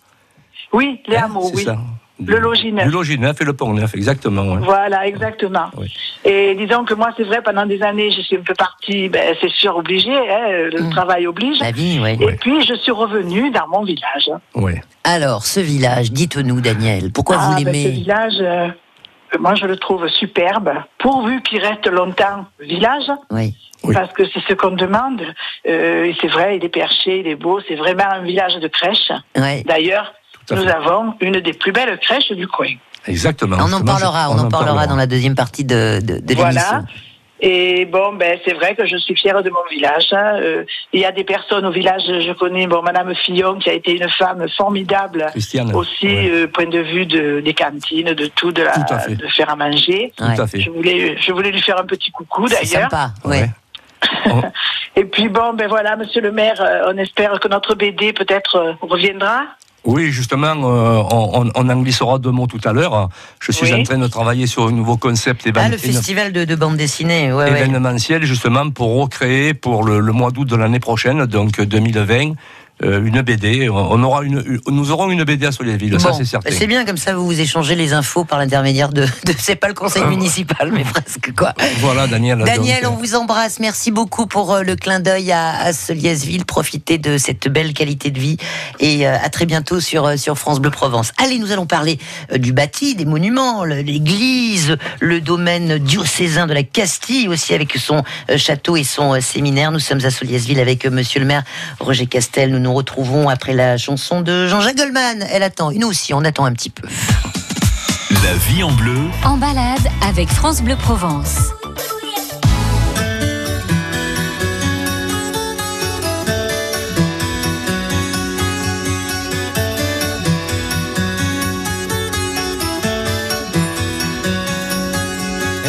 Oui, 0.73 1.01
les 1.07 1.15
Hein, 1.15 1.25
hameaux, 1.25 1.49
oui. 1.53 1.63
ça. 1.63 1.77
Le 2.25 2.39
logis 2.39 2.71
neuf. 2.73 2.85
Du 2.85 2.91
logis 2.91 3.19
neuf 3.19 3.39
et 3.41 3.45
le 3.45 3.53
pont 3.53 3.73
neuf, 3.73 3.93
exactement. 3.95 4.41
ouais. 4.53 4.59
Voilà, 4.61 5.05
exactement. 5.07 5.65
Oui. 5.77 5.91
Et 6.25 6.55
disons 6.55 6.83
que 6.83 6.93
moi, 6.95 7.11
c'est 7.15 7.23
vrai, 7.23 7.41
pendant 7.43 7.65
des 7.65 7.81
années, 7.83 8.09
je 8.11 8.21
suis 8.21 8.37
un 8.37 8.41
peu 8.41 8.55
partie, 8.55 9.07
ben, 9.09 9.35
c'est 9.39 9.51
sûr, 9.51 9.75
obligée, 9.77 10.09
hein, 10.17 10.69
le 10.73 10.81
Mm. 10.83 10.89
travail 10.89 11.27
oblige. 11.27 11.59
La 11.59 11.71
vie, 11.71 11.99
oui. 12.01 12.17
Et 12.19 12.33
puis, 12.37 12.65
je 12.65 12.73
suis 12.75 12.91
revenue 12.91 13.51
dans 13.51 13.67
mon 13.67 13.83
village. 13.83 14.29
Ouais. 14.55 14.81
Alors, 15.03 15.45
ce 15.45 15.59
village, 15.59 16.11
dites-nous 16.11 16.59
Daniel, 16.61 17.11
pourquoi 17.11 17.37
Ah, 17.39 17.45
vous 17.49 17.51
ben, 17.55 17.59
ce 17.59 17.65
l'aimez 17.65 17.89
village, 17.91 18.33
euh, 18.41 18.67
moi, 19.39 19.53
je 19.55 19.65
le 19.67 19.77
trouve 19.77 20.07
superbe, 20.07 20.71
pourvu 20.97 21.41
qu'il 21.43 21.59
reste 21.63 21.85
longtemps 21.87 22.45
village. 22.59 23.11
Oui. 23.29 23.53
Oui. 23.83 23.93
Parce 23.93 24.11
que 24.13 24.23
c'est 24.33 24.41
ce 24.47 24.53
qu'on 24.55 24.71
demande. 24.71 25.21
Euh, 25.67 26.05
et 26.05 26.15
c'est 26.19 26.27
vrai, 26.29 26.57
il 26.57 26.65
est 26.65 26.69
perché, 26.69 27.19
il 27.19 27.27
est 27.27 27.35
beau. 27.35 27.59
C'est 27.67 27.75
vraiment 27.75 28.09
un 28.11 28.21
village 28.23 28.55
de 28.55 28.67
crèche. 28.67 29.11
Ouais. 29.37 29.63
D'ailleurs, 29.67 30.13
nous 30.51 30.67
avons 30.67 31.13
une 31.21 31.39
des 31.39 31.53
plus 31.53 31.71
belles 31.71 31.97
crèches 31.99 32.31
du 32.31 32.47
coin. 32.47 32.67
Exactement. 33.07 33.57
On 33.59 33.71
en 33.73 33.83
parlera, 33.83 34.29
on 34.31 34.37
en 34.39 34.49
parlera 34.49 34.85
dans 34.87 34.95
la 34.95 35.07
deuxième 35.07 35.35
partie 35.35 35.63
de, 35.65 35.99
de, 36.01 36.19
de 36.19 36.33
Voilà. 36.35 36.83
Et 37.39 37.85
bon, 37.85 38.13
ben 38.13 38.39
c'est 38.43 38.53
vrai 38.55 38.73
que 38.75 38.87
je 38.87 38.97
suis 38.97 39.15
fière 39.15 39.43
de 39.43 39.51
mon 39.51 39.63
village. 39.69 40.07
hein. 40.11 40.39
Euh, 40.41 40.63
il 40.91 41.01
y 41.01 41.05
a 41.05 41.11
des 41.11 41.23
personnes 41.23 41.67
au 41.67 41.71
village, 41.71 42.01
je 42.07 42.33
connais, 42.33 42.65
bon, 42.65 42.81
Madame 42.81 43.13
Fillon, 43.13 43.59
qui 43.59 43.69
a 43.69 43.73
été 43.73 43.91
une 43.95 44.09
femme 44.09 44.43
formidable. 44.57 45.27
Christiane. 45.29 45.71
Aussi, 45.75 46.07
Ouais. 46.07 46.29
euh, 46.31 46.47
point 46.47 46.65
de 46.65 46.79
vue 46.79 47.05
de, 47.05 47.39
des 47.41 47.53
cantines, 47.53 48.11
de 48.13 48.25
tout, 48.25 48.51
de, 48.51 48.63
la, 48.63 48.71
Tout 48.71 48.91
à 48.91 48.97
fait. 48.99 49.15
de 49.15 49.27
faire 49.27 49.51
à 49.51 49.55
manger. 49.55 50.11
Tout 50.17 50.23
Ouais. 50.23 50.39
à 50.39 50.47
fait. 50.47 50.61
Je 50.61 50.71
voulais, 50.71 51.15
je 51.21 51.31
voulais 51.31 51.51
lui 51.51 51.61
faire 51.61 51.79
un 51.79 51.85
petit 51.85 52.09
coucou 52.09 52.47
C'est 52.47 52.55
d'ailleurs. 52.73 52.89
sympa. 52.89 53.11
Ouais. 53.23 53.47
Et 54.95 55.05
puis 55.05 55.29
bon, 55.29 55.53
ben 55.53 55.67
voilà, 55.67 55.95
Monsieur 55.95 56.21
le 56.21 56.31
maire, 56.31 56.59
euh, 56.59 56.91
on 56.91 56.97
espère 56.97 57.39
que 57.39 57.47
notre 57.47 57.75
BD 57.75 58.13
peut-être 58.13 58.75
reviendra. 58.81 59.43
Oui, 59.87 60.11
justement, 60.11 60.47
euh, 60.47 61.01
on, 61.11 61.49
en 61.69 61.81
glissera 61.81 62.19
deux 62.19 62.31
mots 62.31 62.45
tout 62.45 62.59
à 62.65 62.73
l'heure. 62.73 63.07
Je 63.39 63.53
suis 63.53 63.71
Oui. 63.71 63.79
en 63.79 63.83
train 63.83 63.97
de 63.97 64.07
travailler 64.07 64.45
sur 64.45 64.67
un 64.67 64.71
nouveau 64.71 64.97
concept 64.97 65.47
éven- 65.47 65.61
Ah, 65.63 65.69
le 65.69 65.77
festival 65.77 66.33
de, 66.33 66.43
de 66.43 66.55
bande 66.55 66.75
dessinée. 66.75 67.31
Ouais, 67.31 67.45
ouais. 67.45 67.51
événementiel, 67.51 68.25
justement, 68.25 68.69
pour 68.69 68.99
recréer 69.01 69.53
pour 69.53 69.85
le, 69.85 70.01
le 70.01 70.11
mois 70.11 70.31
d'août 70.31 70.43
de 70.45 70.57
l'année 70.57 70.81
prochaine, 70.81 71.25
donc 71.25 71.61
2020, 71.61 72.31
euh, 72.31 72.33
une 72.81 73.21
BD. 73.21 73.69
On 73.69 74.01
aura 74.03 74.23
une, 74.23 74.43
nous 74.67 74.91
aurons 74.91 75.09
une 75.09 75.23
BD 75.23 75.45
à 75.45 75.51
Soleilville, 75.51 75.99
ça 75.99 76.13
c'est 76.13 76.25
certain. 76.25 76.49
C'est 76.51 76.67
bien 76.67 76.85
comme 76.85 76.97
ça, 76.97 77.15
vous 77.15 77.25
vous 77.25 77.39
échangez 77.39 77.75
les 77.75 77.93
infos 77.93 78.23
par 78.23 78.39
l'intermédiaire 78.39 78.89
de, 78.89 79.03
de 79.03 79.33
c'est 79.37 79.55
pas 79.55 79.67
le 79.67 79.73
conseil 79.73 80.03
municipal, 80.05 80.71
mais 80.71 80.83
presque 80.83 81.33
quoi. 81.35 81.53
Voilà, 81.79 82.07
Daniel. 82.07 82.43
Daniel, 82.45 82.83
donc, 82.83 82.93
on 82.93 82.97
vous 82.97 83.15
embrasse. 83.15 83.59
Merci 83.59 83.91
beaucoup 83.91 84.27
pour 84.27 84.53
euh, 84.53 84.61
le 84.63 84.75
clin 84.75 84.99
d'œil 84.99 85.31
à, 85.31 85.57
à 85.59 85.73
Soliesville. 85.73 86.45
Profitez 86.45 86.97
de 86.97 87.17
cette 87.17 87.47
belle 87.47 87.73
qualité 87.73 88.11
de 88.11 88.19
vie 88.19 88.37
et 88.79 89.07
euh, 89.07 89.15
à 89.21 89.29
très 89.29 89.45
bientôt 89.45 89.79
sur, 89.79 90.05
euh, 90.05 90.17
sur 90.17 90.37
France 90.37 90.59
Bleu 90.59 90.71
Provence. 90.71 91.11
Allez, 91.17 91.39
nous 91.39 91.51
allons 91.51 91.65
parler 91.65 91.97
euh, 92.31 92.37
du 92.37 92.53
bâti, 92.53 92.95
des 92.95 93.05
monuments, 93.05 93.63
l'église, 93.63 94.77
le 94.99 95.21
domaine 95.21 95.77
diocésain 95.77 96.47
de 96.47 96.53
la 96.53 96.63
Castille 96.63 97.27
aussi 97.27 97.53
avec 97.53 97.75
son 97.77 98.03
euh, 98.29 98.37
château 98.37 98.75
et 98.77 98.83
son 98.83 99.13
euh, 99.13 99.21
séminaire. 99.21 99.71
Nous 99.71 99.79
sommes 99.79 100.03
à 100.05 100.11
Soliesville 100.11 100.59
avec 100.59 100.85
euh, 100.85 100.91
monsieur 100.91 101.19
le 101.19 101.25
maire 101.25 101.43
Roger 101.79 102.05
Castel. 102.05 102.51
Nous 102.51 102.59
nous 102.67 102.73
retrouvons 102.73 103.29
après 103.29 103.53
la 103.53 103.77
chanson 103.77 104.19
de 104.19 104.45
Jean-Jacques 104.45 104.75
Goldman. 104.75 105.25
Elle 105.31 105.41
attend. 105.41 105.71
Et 105.71 105.77
nous 105.77 105.87
aussi, 105.87 106.13
on 106.13 106.25
attend 106.25 106.43
un 106.43 106.51
petit 106.51 106.69
peu. 106.69 106.85
La 108.25 108.33
vie 108.33 108.61
en 108.61 108.73
bleu, 108.73 108.99
En 109.23 109.37
balade 109.37 109.87
avec 110.05 110.27
France 110.27 110.61
Bleu 110.61 110.75
Provence. 110.75 111.53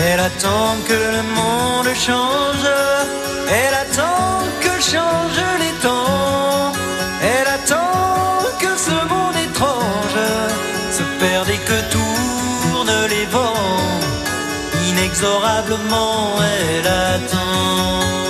Elle 0.04 0.18
attend 0.18 0.74
que 0.88 0.94
le 0.94 1.22
monde 1.36 1.94
change, 1.94 2.66
elle 3.50 3.74
attend 3.74 4.42
que 4.60 4.82
changent 4.82 5.58
les 5.60 5.74
temps, 5.80 6.27
Inexorablement, 15.20 16.36
elle 16.40 16.86
attend. 16.86 18.27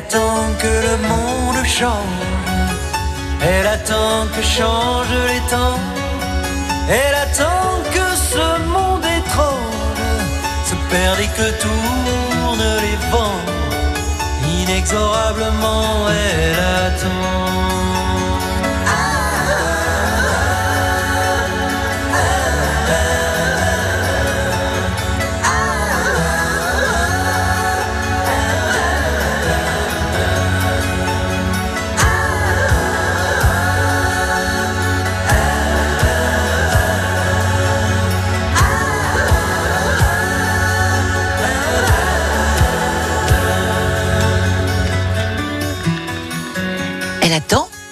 Attend 0.00 0.42
que 0.62 0.72
le 0.88 0.96
monde 1.08 1.64
change. 1.78 2.26
Elle 3.42 3.66
attend 3.66 4.20
que 4.34 4.42
changent 4.56 5.24
les 5.32 5.42
temps. 5.54 5.80
Elle 6.98 7.16
attend 7.26 7.70
que 7.94 8.06
ce 8.32 8.46
monde 8.74 9.06
étrange 9.20 10.04
se 10.68 10.76
perde 10.90 11.20
et 11.26 11.30
que 11.38 11.48
tournent 11.64 12.72
les 12.86 12.98
vents. 13.12 13.42
Inexorablement, 14.60 16.08
elle 16.08 16.58
attend. 16.86 17.69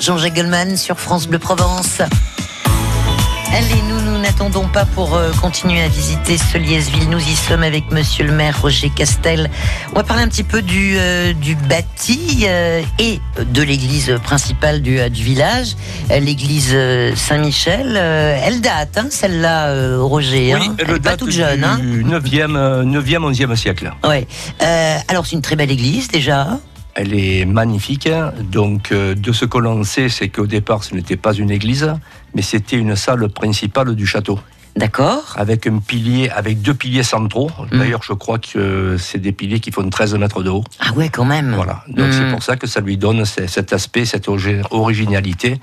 Jean-Jacques 0.09 0.37
Goldman 0.37 0.79
sur 0.79 0.99
France 0.99 1.27
Bleu 1.27 1.39
Provence. 1.39 2.01
Allez, 3.53 3.83
nous, 3.91 4.01
nous 4.01 4.19
n'attendons 4.19 4.67
pas 4.67 4.87
pour 4.87 5.15
euh, 5.15 5.33
continuer 5.43 5.83
à 5.83 5.89
visiter 5.89 6.39
Soliesville. 6.39 7.11
Nous 7.11 7.19
y 7.19 7.37
sommes 7.37 7.63
avec 7.63 7.91
monsieur 7.91 8.25
le 8.25 8.33
maire 8.33 8.59
Roger 8.59 8.89
Castel. 8.89 9.51
On 9.93 9.97
va 9.97 10.05
parler 10.05 10.23
un 10.23 10.29
petit 10.29 10.45
peu 10.45 10.63
du, 10.63 10.95
euh, 10.97 11.35
du 11.35 11.57
bâti 11.57 12.47
euh, 12.49 12.81
et 12.99 13.21
de 13.39 13.63
l'église 13.63 14.17
principale 14.23 14.81
du, 14.81 14.99
du 15.11 15.23
village, 15.23 15.77
l'église 16.09 16.75
Saint-Michel. 17.15 17.95
Elle 17.99 18.63
date, 18.63 18.97
hein, 18.97 19.09
celle-là, 19.11 19.99
Roger. 19.99 20.55
Oui, 20.55 20.69
hein. 20.71 20.75
elle 20.79 20.87
elle 20.89 20.97
est 20.97 21.01
pas 21.01 21.11
date 21.11 21.19
toute 21.19 21.33
jeune. 21.33 21.65
Hein. 21.65 21.79
du 21.81 22.03
9e, 22.03 22.57
euh, 22.57 22.83
9e, 22.83 23.31
11e 23.31 23.57
siècle. 23.57 23.93
Ouais. 24.05 24.27
Alors, 25.09 25.27
c'est 25.27 25.37
une 25.37 25.43
très 25.43 25.57
belle 25.57 25.71
église 25.71 26.09
déjà. 26.09 26.59
Elle 27.01 27.15
est 27.15 27.45
magnifique. 27.45 28.09
Donc, 28.51 28.91
euh, 28.91 29.15
de 29.15 29.31
ce 29.31 29.45
que 29.45 29.57
l'on 29.59 29.85
sait, 29.85 30.09
c'est 30.09 30.29
qu'au 30.31 30.49
départ, 30.49 30.83
ce 30.83 30.97
n'était 30.97 31.17
pas 31.17 31.33
une 31.33 31.51
église, 31.53 31.95
mais 32.35 32.43
c'était 32.43 32.77
une 32.77 32.97
salle 32.97 33.29
principale 33.29 33.95
du 33.95 34.05
château. 34.05 34.41
D'accord. 34.75 35.35
Avec 35.37 35.69
un 35.69 35.79
pilier, 35.79 36.29
avec 36.31 36.61
deux 36.61 36.75
piliers 36.75 37.05
centraux. 37.05 37.51
D'ailleurs, 37.71 38.03
je 38.03 38.13
crois 38.15 38.39
que 38.41 38.97
c'est 38.99 39.19
des 39.19 39.31
piliers 39.33 39.61
qui 39.61 39.71
font 39.71 39.89
13 39.89 40.15
mètres 40.17 40.43
de 40.43 40.51
haut. 40.51 40.65
Ah 40.81 40.93
ouais, 40.97 41.09
quand 41.09 41.25
même. 41.25 41.55
Voilà. 41.55 41.85
Donc, 41.89 42.13
c'est 42.13 42.29
pour 42.31 42.43
ça 42.43 42.57
que 42.57 42.67
ça 42.67 42.81
lui 42.81 42.97
donne 42.97 43.25
ce- 43.25 43.47
cet 43.47 43.73
aspect, 43.73 44.05
cette 44.05 44.27
originalité 44.71 45.61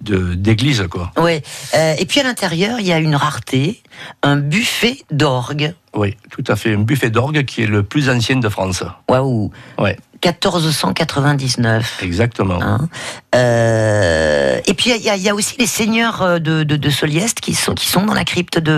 d'église, 0.00 0.86
quoi. 0.90 1.10
Ouais. 1.16 1.42
Euh, 1.74 1.94
et 1.98 2.04
puis 2.06 2.20
à 2.20 2.22
l'intérieur, 2.24 2.78
il 2.80 2.86
y 2.86 2.92
a 2.92 2.98
une 2.98 3.14
rareté, 3.16 3.82
un 4.22 4.36
buffet 4.36 4.98
d'orgue. 5.10 5.72
Oui, 5.94 6.16
tout 6.30 6.44
à 6.48 6.54
fait. 6.56 6.74
Un 6.74 6.80
buffet 6.80 7.08
d'orgue 7.08 7.44
qui 7.46 7.62
est 7.62 7.66
le 7.66 7.82
plus 7.82 8.10
ancien 8.10 8.36
de 8.36 8.48
France. 8.50 8.84
Waouh. 9.08 9.50
Ouais. 9.78 9.96
1499. 10.24 12.00
Exactement. 12.02 12.58
Hein. 12.62 12.88
Euh, 13.34 14.58
et 14.66 14.74
puis 14.74 14.90
il 14.96 15.02
y, 15.04 15.10
a- 15.10 15.16
il 15.16 15.22
y 15.22 15.28
a 15.28 15.34
aussi 15.34 15.56
les 15.58 15.66
seigneurs 15.66 16.22
euh, 16.22 16.38
de, 16.38 16.62
de, 16.62 16.76
de 16.76 16.90
Solieste 16.90 17.40
qui 17.40 17.54
sont, 17.54 17.74
qui 17.74 17.86
sont 17.88 18.04
dans 18.04 18.14
la 18.14 18.24
crypte 18.24 18.58
de, 18.58 18.76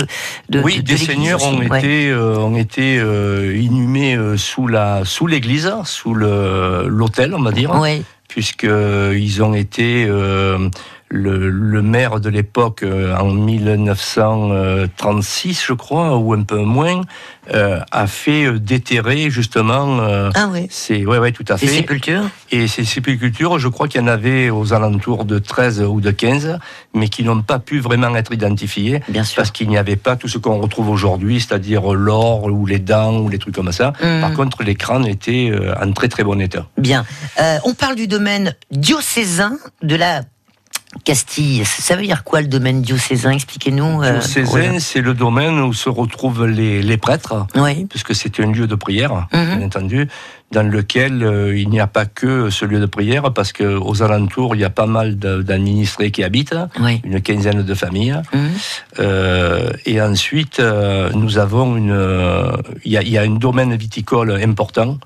de 0.49 0.61
oui, 0.61 0.77
de- 0.77 0.83
de 0.83 0.87
des 0.87 0.97
seigneurs 0.97 1.43
aussi. 1.43 1.55
ont 1.55 1.59
Ouais. 1.69 1.79
été, 1.79 2.09
euh, 2.11 2.37
ont 2.39 2.57
été 2.57 2.99
euh, 2.99 3.57
inhumés 3.57 4.17
euh, 4.17 4.37
sous 4.37 4.67
la 4.67 5.03
sous 5.05 5.27
l'église, 5.27 5.71
sous 5.85 6.15
l'autel, 6.15 7.35
on 7.35 7.43
va 7.43 7.53
dire, 7.53 7.75
Ouais. 7.79 8.03
puisque 8.29 8.65
euh, 8.65 9.17
ils 9.19 9.43
ont 9.43 9.55
été 9.55 10.07
euh, 10.09 10.69
le, 11.11 11.49
le 11.51 11.83
maire 11.83 12.21
de 12.21 12.29
l'époque 12.29 12.83
euh, 12.83 13.17
en 13.17 13.31
1936, 14.47 15.65
je 15.67 15.73
crois, 15.73 16.17
ou 16.19 16.33
un 16.33 16.43
peu 16.43 16.59
moins, 16.63 17.01
euh, 17.55 17.81
a 17.91 18.07
fait 18.07 18.45
euh, 18.45 18.59
déterrer 18.59 19.31
justement. 19.31 20.01
euh, 20.01 20.31
Ah 20.35 20.49
ouais. 20.49 20.67
c'est 20.71 21.07
ouais, 21.07 21.19
ouais, 21.19 21.33
tout 21.33 21.45
à 21.49 21.57
fait. 21.57 21.67
sépultures 21.67 22.29
Et 22.51 22.67
ces 22.69 22.85
sépultures, 22.85 23.59
je 23.59 23.69
crois 23.69 23.89
qu'il 23.89 24.01
y 24.01 24.05
en 24.05 24.09
avait 24.09 24.51
aux 24.51 24.73
alentours 24.75 25.25
de 25.25 25.39
13 25.39 25.83
ou 25.83 26.01
de 26.01 26.11
15, 26.11 26.59
mais 26.95 27.09
qui 27.09 27.23
n'ont 27.25 27.41
pas 27.43 27.59
pu 27.59 27.81
vraiment 27.81 28.15
être 28.17 28.33
identifiées, 28.33 29.01
Bien 29.09 29.25
sûr. 29.25 29.37
parce 29.37 29.51
qu'il 29.51 29.69
n'y 29.69 29.79
avait 29.79 29.97
pas 29.97 30.17
tout 30.17 30.29
ce 30.29 30.39
qu'on 30.39 30.59
retrouve 30.61 30.91
aujourd'hui, 30.91 31.41
c'est-à-dire 31.41 31.93
l'or 31.95 32.45
ou 32.45 32.67
les 32.67 32.79
dents 32.81 33.17
ou 33.19 33.29
les 33.29 33.39
trucs 33.39 33.55
comme 33.55 33.73
ça. 33.73 33.93
Mhm. 34.03 34.21
Par 34.21 34.35
contre, 34.35 34.63
les 34.63 34.75
crânes 34.75 35.07
étaient 35.07 35.51
euh, 35.51 35.75
en 35.83 35.93
très 35.93 36.09
très 36.09 36.25
bon 36.25 36.41
état. 36.41 36.67
Bien. 36.77 37.05
Euh, 37.41 37.59
on 37.65 37.73
parle 37.75 37.97
du 37.97 38.07
domaine 38.09 38.55
diocésain 38.71 39.57
de 39.83 39.97
la 39.97 40.23
Castille. 41.05 41.65
Ça 41.65 41.97
veut 41.97 42.03
dire 42.03 42.25
quoi 42.25 42.41
le 42.41 42.49
domaine 42.49 42.81
diocésain? 42.83 43.31
Expliquez-nous. 43.33 44.03
euh, 44.03 44.13
Diocésain, 44.13 44.79
c'est 44.79 45.01
le 45.03 45.15
domaine 45.15 45.61
où 45.61 45.73
se 45.73 45.89
retrouvent 45.89 46.47
les, 46.47 46.83
les 46.83 46.97
prêtres, 46.97 47.47
Oui. 47.55 47.85
puisque 47.87 48.15
c'est 48.15 48.41
un 48.41 48.51
lieu 48.53 48.67
de 48.67 48.75
prière, 48.75 49.27
Mhm. 49.33 49.57
bien 49.59 49.67
entendu, 49.67 50.09
dans 50.51 50.63
lequel 50.67 51.23
euh, 51.23 51.59
il 51.59 51.69
n'y 51.69 51.79
a 51.79 51.87
pas 51.87 52.07
que 52.07 52.49
ce 52.49 52.65
lieu 52.65 52.81
de 52.81 52.87
prière, 52.87 53.33
parce 53.35 53.53
qu'aux 53.53 54.03
alentours, 54.03 54.55
il 54.55 54.63
y 54.63 54.65
a 54.65 54.71
pas 54.71 54.87
mal 54.87 55.17
d'administrés 55.19 56.11
qui 56.11 56.25
habitent, 56.25 56.57
Oui. 56.81 57.03
une 57.05 57.21
quinzaine 57.21 57.63
de 57.63 57.75
familles. 57.75 58.17
Mhm. 58.33 58.49
Euh, 59.01 59.71
et 59.85 60.01
ensuite, 60.01 60.59
euh, 60.61 61.11
nous 61.15 61.37
avons 61.39 61.77
une. 61.77 61.97
Il 62.85 62.93
y, 62.93 62.97
a, 62.97 63.03
il 63.03 63.11
y 63.11 63.19
a 63.19 63.23
un 63.23 63.37
domaine 63.37 63.75
viticole 63.77 64.31
important 64.43 64.99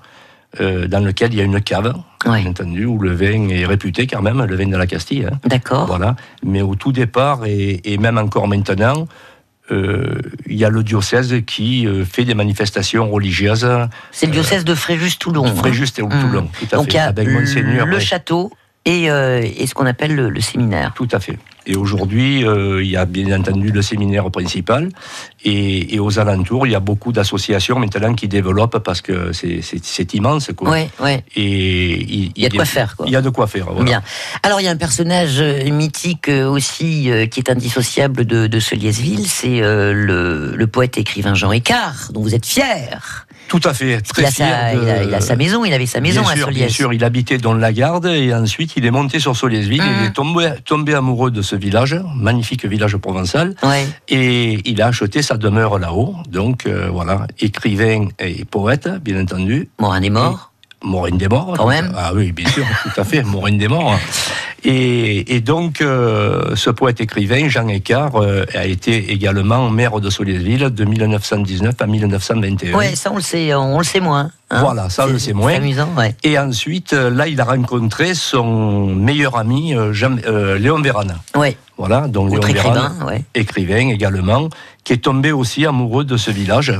euh, 0.61 0.87
dans 0.87 0.99
lequel 1.03 1.33
il 1.33 1.37
y 1.37 1.41
a 1.41 1.43
une 1.45 1.61
cave, 1.61 1.93
Ouais. 2.25 2.41
bien 2.41 2.51
entendu, 2.51 2.85
où 2.85 2.99
le 2.99 3.11
vin 3.13 3.49
est 3.49 3.65
réputé 3.65 4.07
quand 4.07 4.21
même, 4.21 4.43
le 4.43 4.55
vin 4.55 4.67
de 4.67 4.77
la 4.77 4.87
Castille. 4.87 5.25
hein. 5.31 5.39
D'accord. 5.45 5.85
Voilà. 5.87 6.15
Mais 6.43 6.61
au 6.61 6.75
tout 6.75 6.91
départ, 6.91 7.45
et, 7.45 7.81
et 7.85 7.97
même 7.97 8.17
encore 8.17 8.47
maintenant, 8.47 9.07
euh, 9.71 10.19
il 10.47 10.57
y 10.57 10.65
a 10.65 10.69
le 10.69 10.83
diocèse 10.83 11.35
qui 11.47 11.87
euh, 11.87 12.03
fait 12.05 12.25
des 12.25 12.33
manifestations 12.35 13.09
religieuses. 13.09 13.67
C'est 14.11 14.25
le 14.27 14.31
diocèse 14.33 14.65
de 14.65 14.75
Fréjus-Toulon. 14.75 15.45
hein. 15.45 15.55
Fréjus 15.55 15.87
et 15.97 16.01
Mhm. 16.01 16.09
Toulon, 16.21 16.47
tout 16.59 16.67
à 16.71 16.75
Donc 16.77 16.85
fait. 16.85 16.91
il 16.91 16.95
y 16.95 16.99
a 16.99 17.05
avec 17.05 17.27
le 17.27 17.85
ouais. 17.95 17.99
château 17.99 18.51
et, 18.85 19.09
euh, 19.09 19.41
et 19.41 19.65
ce 19.65 19.73
qu'on 19.73 19.85
appelle 19.85 20.13
le, 20.15 20.29
le 20.29 20.41
séminaire. 20.41 20.91
Tout 20.95 21.07
à 21.13 21.19
fait. 21.19 21.37
Et 21.65 21.75
aujourd'hui, 21.75 22.45
euh, 22.45 22.83
il 22.83 22.89
y 22.89 22.97
a 22.97 23.05
bien 23.05 23.39
entendu 23.39 23.71
le 23.71 23.81
séminaire 23.81 24.29
principal. 24.31 24.89
Et, 25.45 25.95
et 25.95 25.99
aux 25.99 26.19
alentours, 26.19 26.67
il 26.67 26.71
y 26.71 26.75
a 26.75 26.79
beaucoup 26.79 27.11
d'associations 27.11 27.77
maintenant 27.79 28.13
qui 28.13 28.27
développent 28.27 28.79
parce 28.79 29.01
que 29.01 29.33
c'est- 29.33 29.61
c'est 29.61 29.83
c'est 29.83 30.13
immense. 30.13 30.51
Quoi. 30.55 30.69
Ouais, 30.69 30.89
ouais. 31.01 31.23
Et 31.35 32.01
il, 32.01 32.31
Il 32.35 32.43
y 32.43 32.45
a 32.45 32.49
de 32.49 32.55
quoi 32.55 32.65
faire, 32.65 32.95
quoi. 32.95 33.05
Il 33.07 33.11
y 33.11 33.15
a 33.15 33.21
de 33.21 33.29
quoi 33.29 33.47
faire. 33.47 33.65
voilà. 33.65 33.83
Bien. 33.83 34.01
Alors 34.43 34.59
il 34.61 34.63
y 34.63 34.67
a 34.67 34.71
un 34.71 34.77
personnage 34.77 35.39
euh, 35.41 35.69
mythique 35.71 36.29
euh, 36.29 36.47
aussi 36.49 37.09
euh, 37.11 37.25
qui 37.27 37.39
est 37.39 37.49
indissociable 37.49 38.25
de, 38.25 38.47
de 38.47 38.59
Soliesville, 38.59 39.27
c'est 39.27 39.61
euh, 39.61 39.93
le, 39.93 40.55
le 40.55 40.67
poète 40.67 40.97
écrivain 40.97 41.33
Jean 41.33 41.51
Écart, 41.51 42.09
dont 42.13 42.21
vous 42.21 42.35
êtes 42.35 42.45
fier. 42.45 43.27
Tout 43.47 43.61
à 43.65 43.73
fait. 43.73 43.95
Il 43.97 44.01
Très 44.01 44.25
a, 44.25 44.31
fier 44.31 44.47
sa, 44.49 44.75
de- 44.75 44.83
il, 44.83 44.89
a, 44.89 45.03
il 45.03 45.13
a 45.13 45.21
sa 45.21 45.35
maison, 45.35 45.63
il 45.63 45.73
avait 45.73 45.85
sa 45.85 46.01
maison 46.01 46.21
bien 46.21 46.31
à 46.31 46.35
sûr, 46.35 46.45
Solies. 46.45 46.57
Bien 46.59 46.69
sûr, 46.69 46.93
il 46.93 47.03
habitait 47.03 47.37
dans 47.37 47.53
la 47.53 47.71
garde 47.71 48.07
et 48.07 48.33
ensuite 48.33 48.73
il 48.77 48.85
est 48.85 48.91
monté 48.91 49.19
sur 49.19 49.35
Soliesville. 49.37 49.81
Mhm. 49.81 49.95
Il 50.01 50.05
est 50.07 50.11
tombé, 50.13 50.49
tombé 50.65 50.95
amoureux 50.95 51.29
de 51.29 51.41
ce 51.43 51.55
village, 51.55 51.95
magnifique 52.15 52.65
village 52.65 52.97
provençal, 52.97 53.53
Ouais. 53.61 53.85
et 54.09 54.59
il 54.67 54.81
a 54.81 54.87
acheté 54.87 55.21
sa 55.21 55.37
demeure 55.37 55.77
là-haut. 55.77 56.15
Donc 56.27 56.65
euh, 56.65 56.89
voilà, 56.91 57.27
écrivain 57.39 58.07
et 58.19 58.43
poète, 58.45 58.89
bien 59.03 59.21
entendu. 59.21 59.69
Morin 59.79 60.01
est 60.01 60.09
mort. 60.09 60.51
Morin 60.83 61.11
des 61.15 61.29
morts. 61.29 61.53
Quand 61.57 61.67
même. 61.69 61.93
Ah 61.97 62.11
oui, 62.13 62.31
bien 62.33 62.49
sûr, 62.49 62.65
tout 62.83 62.99
à 62.99 63.03
fait, 63.05 63.23
Morin 63.23 63.53
des 63.53 63.67
morts. 63.67 63.97
Et, 64.65 65.35
et 65.35 65.41
donc, 65.41 65.81
euh, 65.81 66.55
ce 66.55 66.69
poète 66.69 67.01
écrivain, 67.01 67.49
Jean 67.49 67.67
Écart, 67.67 68.15
euh, 68.15 68.45
a 68.53 68.65
été 68.65 69.11
également 69.11 69.69
maire 69.69 69.99
de 69.99 70.09
Soliesville 70.09 70.69
de 70.73 70.85
1919 70.85 71.75
à 71.79 71.85
1921. 71.85 72.77
Ouais, 72.77 72.95
ça 72.95 73.11
on 73.11 73.17
le 73.17 73.21
sait, 73.21 73.53
on 73.53 73.77
le 73.77 73.83
sait 73.83 73.99
moins. 73.99 74.31
Hein. 74.53 74.61
Voilà, 74.61 74.89
ça, 74.89 75.07
on 75.09 75.17
sait 75.19 75.33
moins. 75.33 75.53
Amusant, 75.55 75.89
ouais. 75.97 76.15
Et 76.23 76.37
ensuite, 76.39 76.93
euh, 76.93 77.09
là, 77.09 77.27
il 77.27 77.39
a 77.41 77.45
rencontré 77.45 78.13
son 78.13 78.87
meilleur 78.87 79.37
ami, 79.37 79.75
euh, 79.75 79.93
Jean- 79.93 80.17
euh, 80.25 80.57
Léon 80.57 80.81
Vérane. 80.81 81.17
Ouais. 81.35 81.57
Voilà, 81.75 82.07
donc 82.07 82.29
Léon 82.29 82.41
écrivain, 82.47 82.93
ouais. 83.07 83.23
écrivain 83.33 83.89
également, 83.89 84.47
qui 84.83 84.93
est 84.93 84.97
tombé 84.97 85.31
aussi 85.31 85.65
amoureux 85.65 86.03
de 86.03 86.17
ce 86.17 86.29
village. 86.29 86.71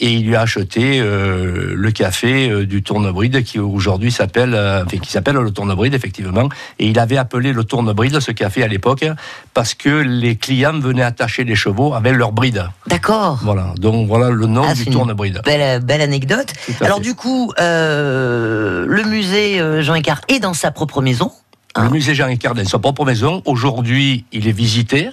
Et 0.00 0.10
il 0.12 0.24
lui 0.26 0.36
a 0.36 0.40
acheté 0.40 1.00
euh, 1.00 1.74
le 1.76 1.90
café 1.90 2.48
euh, 2.48 2.64
du 2.64 2.82
Tournebride, 2.82 3.42
qui 3.44 3.58
aujourd'hui 3.58 4.10
s'appelle, 4.10 4.54
enfin, 4.54 4.96
qui 4.98 5.10
s'appelle 5.10 5.34
le 5.36 5.50
Tournebride, 5.50 5.92
effectivement. 5.92 6.48
Et 6.78 6.86
il 6.86 6.98
avait 6.98 7.18
appelé 7.18 7.52
le 7.52 7.62
Tournebride, 7.64 8.20
ce 8.20 8.32
café 8.32 8.62
à 8.62 8.68
l'époque, 8.68 9.04
parce 9.52 9.74
que 9.74 9.90
les 9.90 10.36
clients 10.36 10.78
venaient 10.78 11.02
attacher 11.02 11.44
les 11.44 11.56
chevaux 11.56 11.92
avec 11.92 12.14
leur 12.14 12.32
bride. 12.32 12.64
D'accord. 12.86 13.38
Voilà, 13.42 13.74
donc 13.78 14.08
voilà 14.08 14.30
le 14.30 14.46
nom 14.46 14.64
Ah, 14.66 14.72
du 14.72 14.86
Tournebride. 14.86 15.42
Belle, 15.44 15.82
belle 15.84 16.00
anecdote. 16.00 16.54
Alors 16.80 16.98
fait. 16.98 17.02
du 17.04 17.14
coup, 17.18 17.52
euh, 17.58 18.86
le 18.86 19.02
musée 19.02 19.60
euh, 19.60 19.82
Jean 19.82 19.94
Écart 19.94 20.20
est 20.28 20.38
dans 20.38 20.54
sa 20.54 20.70
propre 20.70 21.02
maison. 21.02 21.30
Le 21.76 21.90
musée 21.90 22.14
Jean 22.14 22.28
Écart 22.28 22.54
dans 22.54 22.64
sa 22.64 22.78
propre 22.78 23.04
maison. 23.04 23.42
Aujourd'hui, 23.44 24.24
il 24.32 24.48
est 24.48 24.52
visité. 24.52 25.10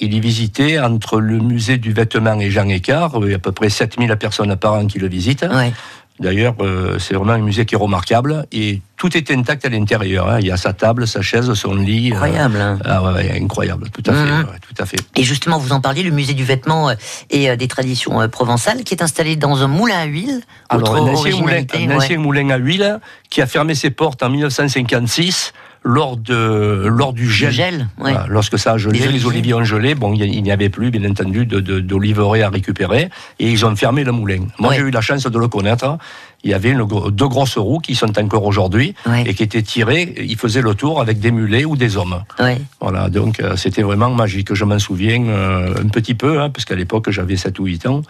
Il 0.00 0.14
est 0.14 0.20
visité 0.20 0.78
entre 0.80 1.20
le 1.20 1.38
musée 1.38 1.78
du 1.78 1.92
vêtement 1.92 2.38
et 2.40 2.50
Jean 2.50 2.68
Écart. 2.68 3.12
Il 3.22 3.30
y 3.30 3.32
a 3.32 3.36
à 3.36 3.38
peu 3.38 3.52
près 3.52 3.70
7000 3.70 4.14
personnes 4.16 4.54
par 4.56 4.74
an 4.74 4.86
qui 4.86 4.98
le 4.98 5.08
visitent. 5.08 5.46
Ouais. 5.50 5.72
D'ailleurs, 6.20 6.54
euh, 6.60 6.98
c'est 7.00 7.14
vraiment 7.14 7.32
un 7.32 7.38
musée 7.38 7.64
qui 7.66 7.74
est 7.74 7.78
remarquable 7.78 8.46
et 8.52 8.80
tout 8.96 9.16
est 9.16 9.30
intact 9.32 9.64
à 9.66 9.68
l'intérieur. 9.68 10.28
hein. 10.30 10.38
Il 10.38 10.46
y 10.46 10.52
a 10.52 10.56
sa 10.56 10.72
table, 10.72 11.08
sa 11.08 11.22
chaise, 11.22 11.52
son 11.54 11.74
lit. 11.74 12.10
euh, 12.12 12.14
Incroyable. 12.14 12.56
hein. 12.60 12.78
ah 12.84 13.02
ouais, 13.02 13.12
ouais, 13.14 13.40
incroyable, 13.42 13.90
tout 13.90 14.02
à 14.08 14.12
fait, 14.14 14.20
Mhm. 14.20 14.38
ouais, 14.44 14.58
tout 14.62 14.82
à 14.82 14.86
fait. 14.86 14.98
Et 15.16 15.24
justement, 15.24 15.58
vous 15.58 15.72
en 15.72 15.80
parliez, 15.80 16.04
le 16.04 16.12
musée 16.12 16.34
du 16.34 16.44
vêtement 16.44 16.90
euh, 16.90 16.94
et 17.30 17.56
des 17.56 17.66
traditions 17.68 18.28
provençales, 18.28 18.84
qui 18.84 18.94
est 18.94 19.02
installé 19.02 19.34
dans 19.34 19.62
un 19.64 19.66
moulin 19.66 19.98
à 19.98 20.04
huile. 20.04 20.40
Alors, 20.68 20.90
Autre 20.92 21.02
un 21.02 21.12
ancien, 21.12 21.36
moulin, 21.36 21.62
un 21.74 21.90
ancien 21.96 22.18
moulin 22.18 22.48
à 22.50 22.56
huile 22.58 23.00
qui 23.28 23.42
a 23.42 23.46
fermé 23.46 23.74
ses 23.74 23.90
portes 23.90 24.22
en 24.22 24.30
1956 24.30 25.52
lors, 25.84 26.16
de, 26.16 26.86
lors 26.88 27.12
du 27.12 27.30
gel. 27.30 27.52
gel, 27.52 27.74
ouais. 27.98 28.12
Voilà, 28.12 28.26
lorsque 28.28 28.58
ça 28.58 28.72
a 28.72 28.78
gelé, 28.78 28.98
Les 28.98 29.08
les, 29.08 29.26
oliviers. 29.26 29.54
ont 29.54 29.64
gelé. 29.64 29.94
Bon, 29.94 30.14
il 30.14 30.42
n'y 30.42 30.50
avait 30.50 30.70
plus, 30.70 30.90
bien 30.90 31.08
entendu, 31.10 31.44
de- 31.46 31.60
de- 31.60 31.80
d'oliveraies 31.80 32.42
à 32.42 32.48
récupérer. 32.48 33.10
Et 33.38 33.50
ils 33.50 33.64
ont 33.66 33.76
fermé 33.76 34.02
le 34.04 34.12
moulin. 34.12 34.46
Moi, 34.58 34.70
Ouais. 34.70 34.76
j'ai 34.76 34.82
eu 34.82 34.90
la 34.90 35.00
chance 35.02 35.24
de 35.26 35.38
le 35.38 35.48
connaître. 35.48 35.98
Il 36.44 36.50
y 36.50 36.54
avait 36.54 36.70
une 36.70 36.86
deux 37.10 37.28
grosses 37.28 37.56
roues 37.58 37.78
qui 37.80 37.94
sont 37.94 38.18
encore 38.18 38.44
aujourd'hui 38.44 38.94
Ouais. 39.06 39.24
et 39.26 39.34
qui 39.34 39.42
étaient 39.42 39.62
tirées. 39.62 40.14
Ils 40.18 40.36
faisaient 40.36 40.60
le 40.62 40.74
tour 40.74 41.00
avec 41.00 41.18
des 41.18 41.30
mulets 41.32 41.64
ou 41.64 41.74
des 41.76 41.96
hommes. 41.96 42.22
Ouais. 42.38 42.60
Voilà, 42.80 43.08
donc 43.08 43.40
euh, 43.40 43.56
c'était 43.56 43.82
vraiment 43.82 44.10
magique. 44.10 44.52
Je 44.54 44.64
m'en 44.64 44.78
souviens 44.78 45.24
euh, 45.26 45.74
un 45.82 45.88
petit 45.88 46.14
peu, 46.14 46.40
hein, 46.40 46.50
parce 46.50 46.64
qu'à 46.66 46.74
l'époque 46.74 47.10
j'avais 47.10 47.36
7 47.36 47.58
ou 47.58 47.64
8 47.64 47.86
ans. 47.86 48.02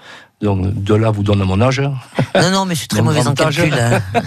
Donc 0.42 0.74
de 0.82 0.94
là 0.94 1.10
vous 1.12 1.22
donne 1.22 1.42
mon 1.44 1.60
âge. 1.60 1.80
Non, 2.34 2.50
non, 2.50 2.64
mais 2.66 2.74
je 2.74 2.80
suis 2.80 2.88
très 2.88 3.00
Mon 3.00 3.10
mauvaise 3.10 3.28
en 3.28 3.34
calcul. 3.34 3.72
hein. 3.72 4.00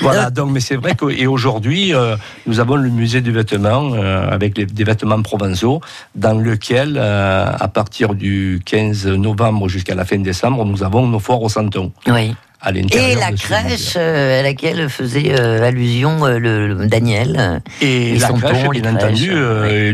Voilà, 0.00 0.30
donc 0.30 0.50
mais 0.50 0.58
c'est 0.60 0.74
vrai 0.74 0.96
que 0.96 1.06
et 1.10 1.26
aujourd'hui 1.28 1.94
euh, 1.94 2.16
nous 2.46 2.58
avons 2.58 2.74
le 2.74 2.88
musée 2.90 3.20
du 3.20 3.30
vêtement 3.30 3.92
euh, 3.94 4.28
avec 4.28 4.58
les- 4.58 4.66
des 4.66 4.82
vêtements 4.84 5.22
provençaux 5.22 5.80
dans 6.16 6.36
lequel 6.36 6.98
à 6.98 7.68
partir 7.68 8.14
du 8.14 8.60
15 8.64 9.06
novembre 9.06 9.68
jusqu'à 9.68 9.94
la 9.94 10.04
fin 10.04 10.18
décembre 10.18 10.64
nous 10.64 10.82
avons 10.82 11.06
nos 11.06 11.20
foires 11.20 11.42
au 11.42 11.48
Santon 11.48 11.92
Oui. 12.08 12.34
À 12.64 12.72
l'intérieur. 12.72 13.10
Et 13.10 13.14
la 13.14 13.30
de 13.30 13.36
ce 13.36 13.44
crèche 13.44 13.94
euh, 13.96 14.40
à 14.40 14.42
laquelle 14.42 14.88
faisait 14.88 15.38
euh, 15.38 15.62
allusion 15.62 16.24
euh, 16.24 16.38
le, 16.38 16.66
le 16.68 16.86
Daniel. 16.86 17.62
Et 17.80 18.16
la 18.18 18.28
crèche, 18.32 18.68
bien 18.70 18.94
entendu, 18.94 19.32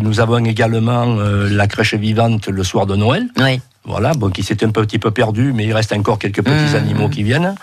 nous 0.00 0.20
avons 0.20 0.44
également 0.44 1.16
la 1.16 1.66
crèche 1.66 1.94
vivante 1.94 2.48
le 2.48 2.64
soir 2.64 2.87
de 2.87 2.96
Noël. 2.96 3.26
Oui. 3.38 3.61
Voilà, 3.85 4.12
bon, 4.12 4.28
qui 4.30 4.42
s'est 4.42 4.62
un 4.62 4.70
petit 4.70 4.98
peu 4.98 5.11
perdu, 5.11 5.52
mais 5.54 5.64
il 5.64 5.72
reste 5.72 5.92
encore 5.92 6.18
quelques 6.18 6.42
petits 6.42 6.74
Mmh. 6.74 6.76
animaux 6.76 7.09
qui 7.09 7.22
viennent 7.22 7.54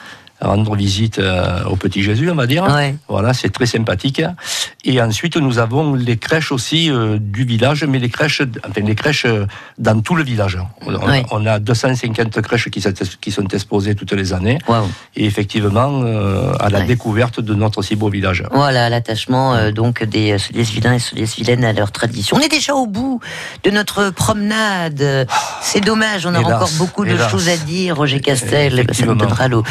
rendre 0.42 0.76
visite 0.76 1.20
euh, 1.20 1.64
au 1.66 1.76
petit 1.76 2.04
Jésus, 2.04 2.30
on 2.30 2.36
va 2.36 2.46
dire. 2.48 2.64
Ouais. 2.64 2.96
Voilà, 3.08 3.34
c'est 3.34 3.50
très 3.50 3.66
sympathique. 3.66 4.22
Et 4.86 5.02
ensuite, 5.02 5.36
nous 5.38 5.58
avons 5.60 5.94
les 5.96 6.18
crèches 6.18 6.52
aussi 6.52 6.92
euh, 6.92 7.18
du 7.20 7.44
village, 7.44 7.84
mais 7.86 8.00
les 8.00 8.10
crèches, 8.10 8.42
enfin 8.68 8.82
les 8.82 8.96
crèches 8.96 9.26
euh, 9.26 9.46
dans 9.78 10.00
tout 10.02 10.16
le 10.16 10.24
village. 10.24 10.58
On, 10.86 10.94
Ouais. 11.08 11.26
on 11.32 11.46
a 11.46 11.60
250 11.60 12.42
crèches 12.42 12.70
qui 12.70 12.82
sont, 12.82 12.94
qui 13.22 13.32
sont 13.32 13.48
exposées 13.48 13.96
toutes 13.96 14.12
les 14.14 14.34
années. 14.34 14.58
Et 15.16 15.26
effectivement, 15.26 16.02
euh, 16.04 16.54
à 16.60 16.70
la 16.70 16.80
Ouais. 16.80 16.86
découverte 16.86 17.40
de 17.40 17.54
notre 17.56 17.82
si 17.82 17.96
beau 17.96 18.10
village. 18.10 18.44
Voilà 18.52 18.90
l'attachement 18.90 19.72
donc 19.72 20.04
des 20.04 20.38
Soliès-Vilains 20.38 20.94
et 20.94 21.00
Soliès-Vilaines 21.00 21.66
à 21.66 21.74
leur 21.74 21.92
tradition. 21.92 22.38
On 22.38 22.40
est 22.40 22.50
déjà 22.50 22.74
au 22.76 22.86
bout 22.88 23.20
de 23.64 23.72
notre 23.72 24.12
promenade. 24.12 25.28
C'est 25.62 25.82
dommage, 25.82 26.26
on 26.26 26.34
a 26.36 26.40
Hélas, 26.40 26.54
encore 26.54 26.70
beaucoup 26.78 27.06
de 27.06 27.18
choses 27.30 27.50
à 27.50 27.58
dire, 27.58 27.96
Roger 27.98 28.20
Castel. 28.20 28.86
Ça 28.92 29.06
nous 29.06 29.16
donnera 29.16 29.48
l'o- 29.48 29.64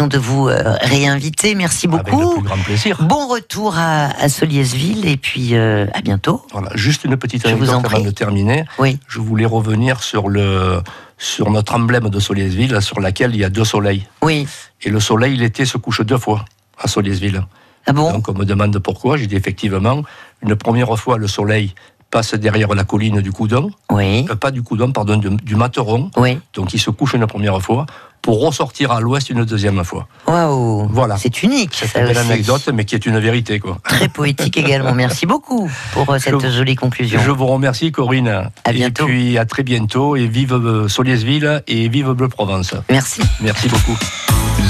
l'occasion 0.00 0.06
de 0.06 0.18
vous 0.18 0.48
euh, 0.48 0.76
réinviter. 0.80 1.54
Merci 1.54 1.86
Avec 1.86 2.06
le 2.06 2.12
beaucoup. 2.12 2.34
plus 2.34 2.42
grand 2.42 2.58
plaisir. 2.58 2.98
Bon 3.02 3.28
retour 3.28 3.74
à, 3.76 4.06
à 4.20 4.28
Soliès-Ville 4.28 5.06
et 5.06 5.16
puis 5.16 5.54
euh, 5.54 5.86
à 5.94 6.00
bientôt. 6.00 6.42
Voilà, 6.52 6.70
juste 6.74 7.04
une 7.04 7.16
petite 7.16 7.44
anecdote 7.46 7.84
avant 7.84 8.00
de 8.00 8.10
terminer. 8.10 8.64
Oui. 8.78 8.98
Je 9.08 9.20
voulais 9.20 9.46
revenir 9.46 10.02
sur, 10.02 10.28
le, 10.28 10.80
sur 11.18 11.50
notre 11.50 11.74
emblème 11.74 12.08
de 12.08 12.20
Soliesville, 12.20 12.80
sur 12.82 13.00
laquelle 13.00 13.34
il 13.34 13.40
y 13.40 13.44
a 13.44 13.50
deux 13.50 13.64
soleils. 13.64 14.06
Oui. 14.22 14.46
Et 14.82 14.90
le 14.90 15.00
soleil, 15.00 15.36
l'été, 15.36 15.64
se 15.64 15.76
couche 15.78 16.00
deux 16.02 16.18
fois 16.18 16.44
à 16.78 16.88
Soliesville. 16.88 17.42
Ah 17.86 17.92
bon 17.92 18.12
Donc 18.12 18.28
on 18.28 18.34
me 18.34 18.44
demande 18.44 18.78
pourquoi. 18.78 19.16
J'ai 19.16 19.26
dit 19.26 19.36
effectivement, 19.36 20.02
une 20.42 20.54
première 20.56 20.96
fois, 20.98 21.18
le 21.18 21.26
soleil 21.28 21.74
passe 22.10 22.34
derrière 22.34 22.74
la 22.74 22.82
colline 22.84 23.20
du 23.20 23.30
Coudon, 23.30 23.70
Oui. 23.92 24.26
euh, 24.28 24.34
pas 24.34 24.50
du 24.50 24.62
Coudon, 24.62 24.90
pardon, 24.90 25.16
du, 25.16 25.28
du 25.30 25.54
Materon. 25.54 26.10
Oui. 26.16 26.38
Donc 26.54 26.74
il 26.74 26.80
se 26.80 26.90
couche 26.90 27.14
une 27.14 27.26
première 27.26 27.60
fois 27.62 27.86
pour 28.22 28.40
ressortir 28.44 28.92
à 28.92 29.00
l'ouest 29.00 29.30
une 29.30 29.44
deuxième 29.44 29.82
fois. 29.84 30.06
Waouh. 30.26 30.88
Voilà. 30.90 31.16
C'est 31.16 31.42
unique. 31.42 31.72
C'est 31.74 31.98
une 31.98 32.06
belle 32.06 32.18
aussi. 32.18 32.32
anecdote, 32.32 32.68
mais 32.74 32.84
qui 32.84 32.94
est 32.94 33.06
une 33.06 33.18
vérité. 33.18 33.58
Quoi. 33.60 33.78
Très 33.84 34.08
poétique 34.08 34.56
également. 34.56 34.92
Merci 34.94 35.26
beaucoup 35.26 35.70
pour 35.92 36.10
euh, 36.10 36.18
cette 36.18 36.38
Je- 36.40 36.50
jolie 36.50 36.74
conclusion. 36.76 37.20
Je 37.24 37.30
vous 37.30 37.46
remercie, 37.46 37.92
Corinne. 37.92 38.50
À 38.64 38.72
bientôt. 38.72 39.04
Et 39.04 39.10
puis 39.10 39.38
à 39.38 39.44
très 39.44 39.62
bientôt. 39.62 40.16
Et 40.16 40.26
vive 40.26 40.54
euh, 40.54 40.88
Soliesville 40.88 41.62
et 41.66 41.88
vive 41.88 42.10
Bleu 42.12 42.28
Provence. 42.28 42.74
Merci. 42.90 43.22
Merci 43.40 43.68
beaucoup. 43.68 43.96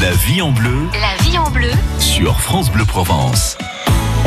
La 0.00 0.12
vie 0.12 0.40
en 0.42 0.52
bleu 0.52 0.88
La 1.00 1.22
vie 1.24 1.36
en 1.38 1.50
bleu 1.50 1.70
sur 1.98 2.40
France 2.40 2.70
Bleu 2.70 2.84
Provence. 2.84 3.58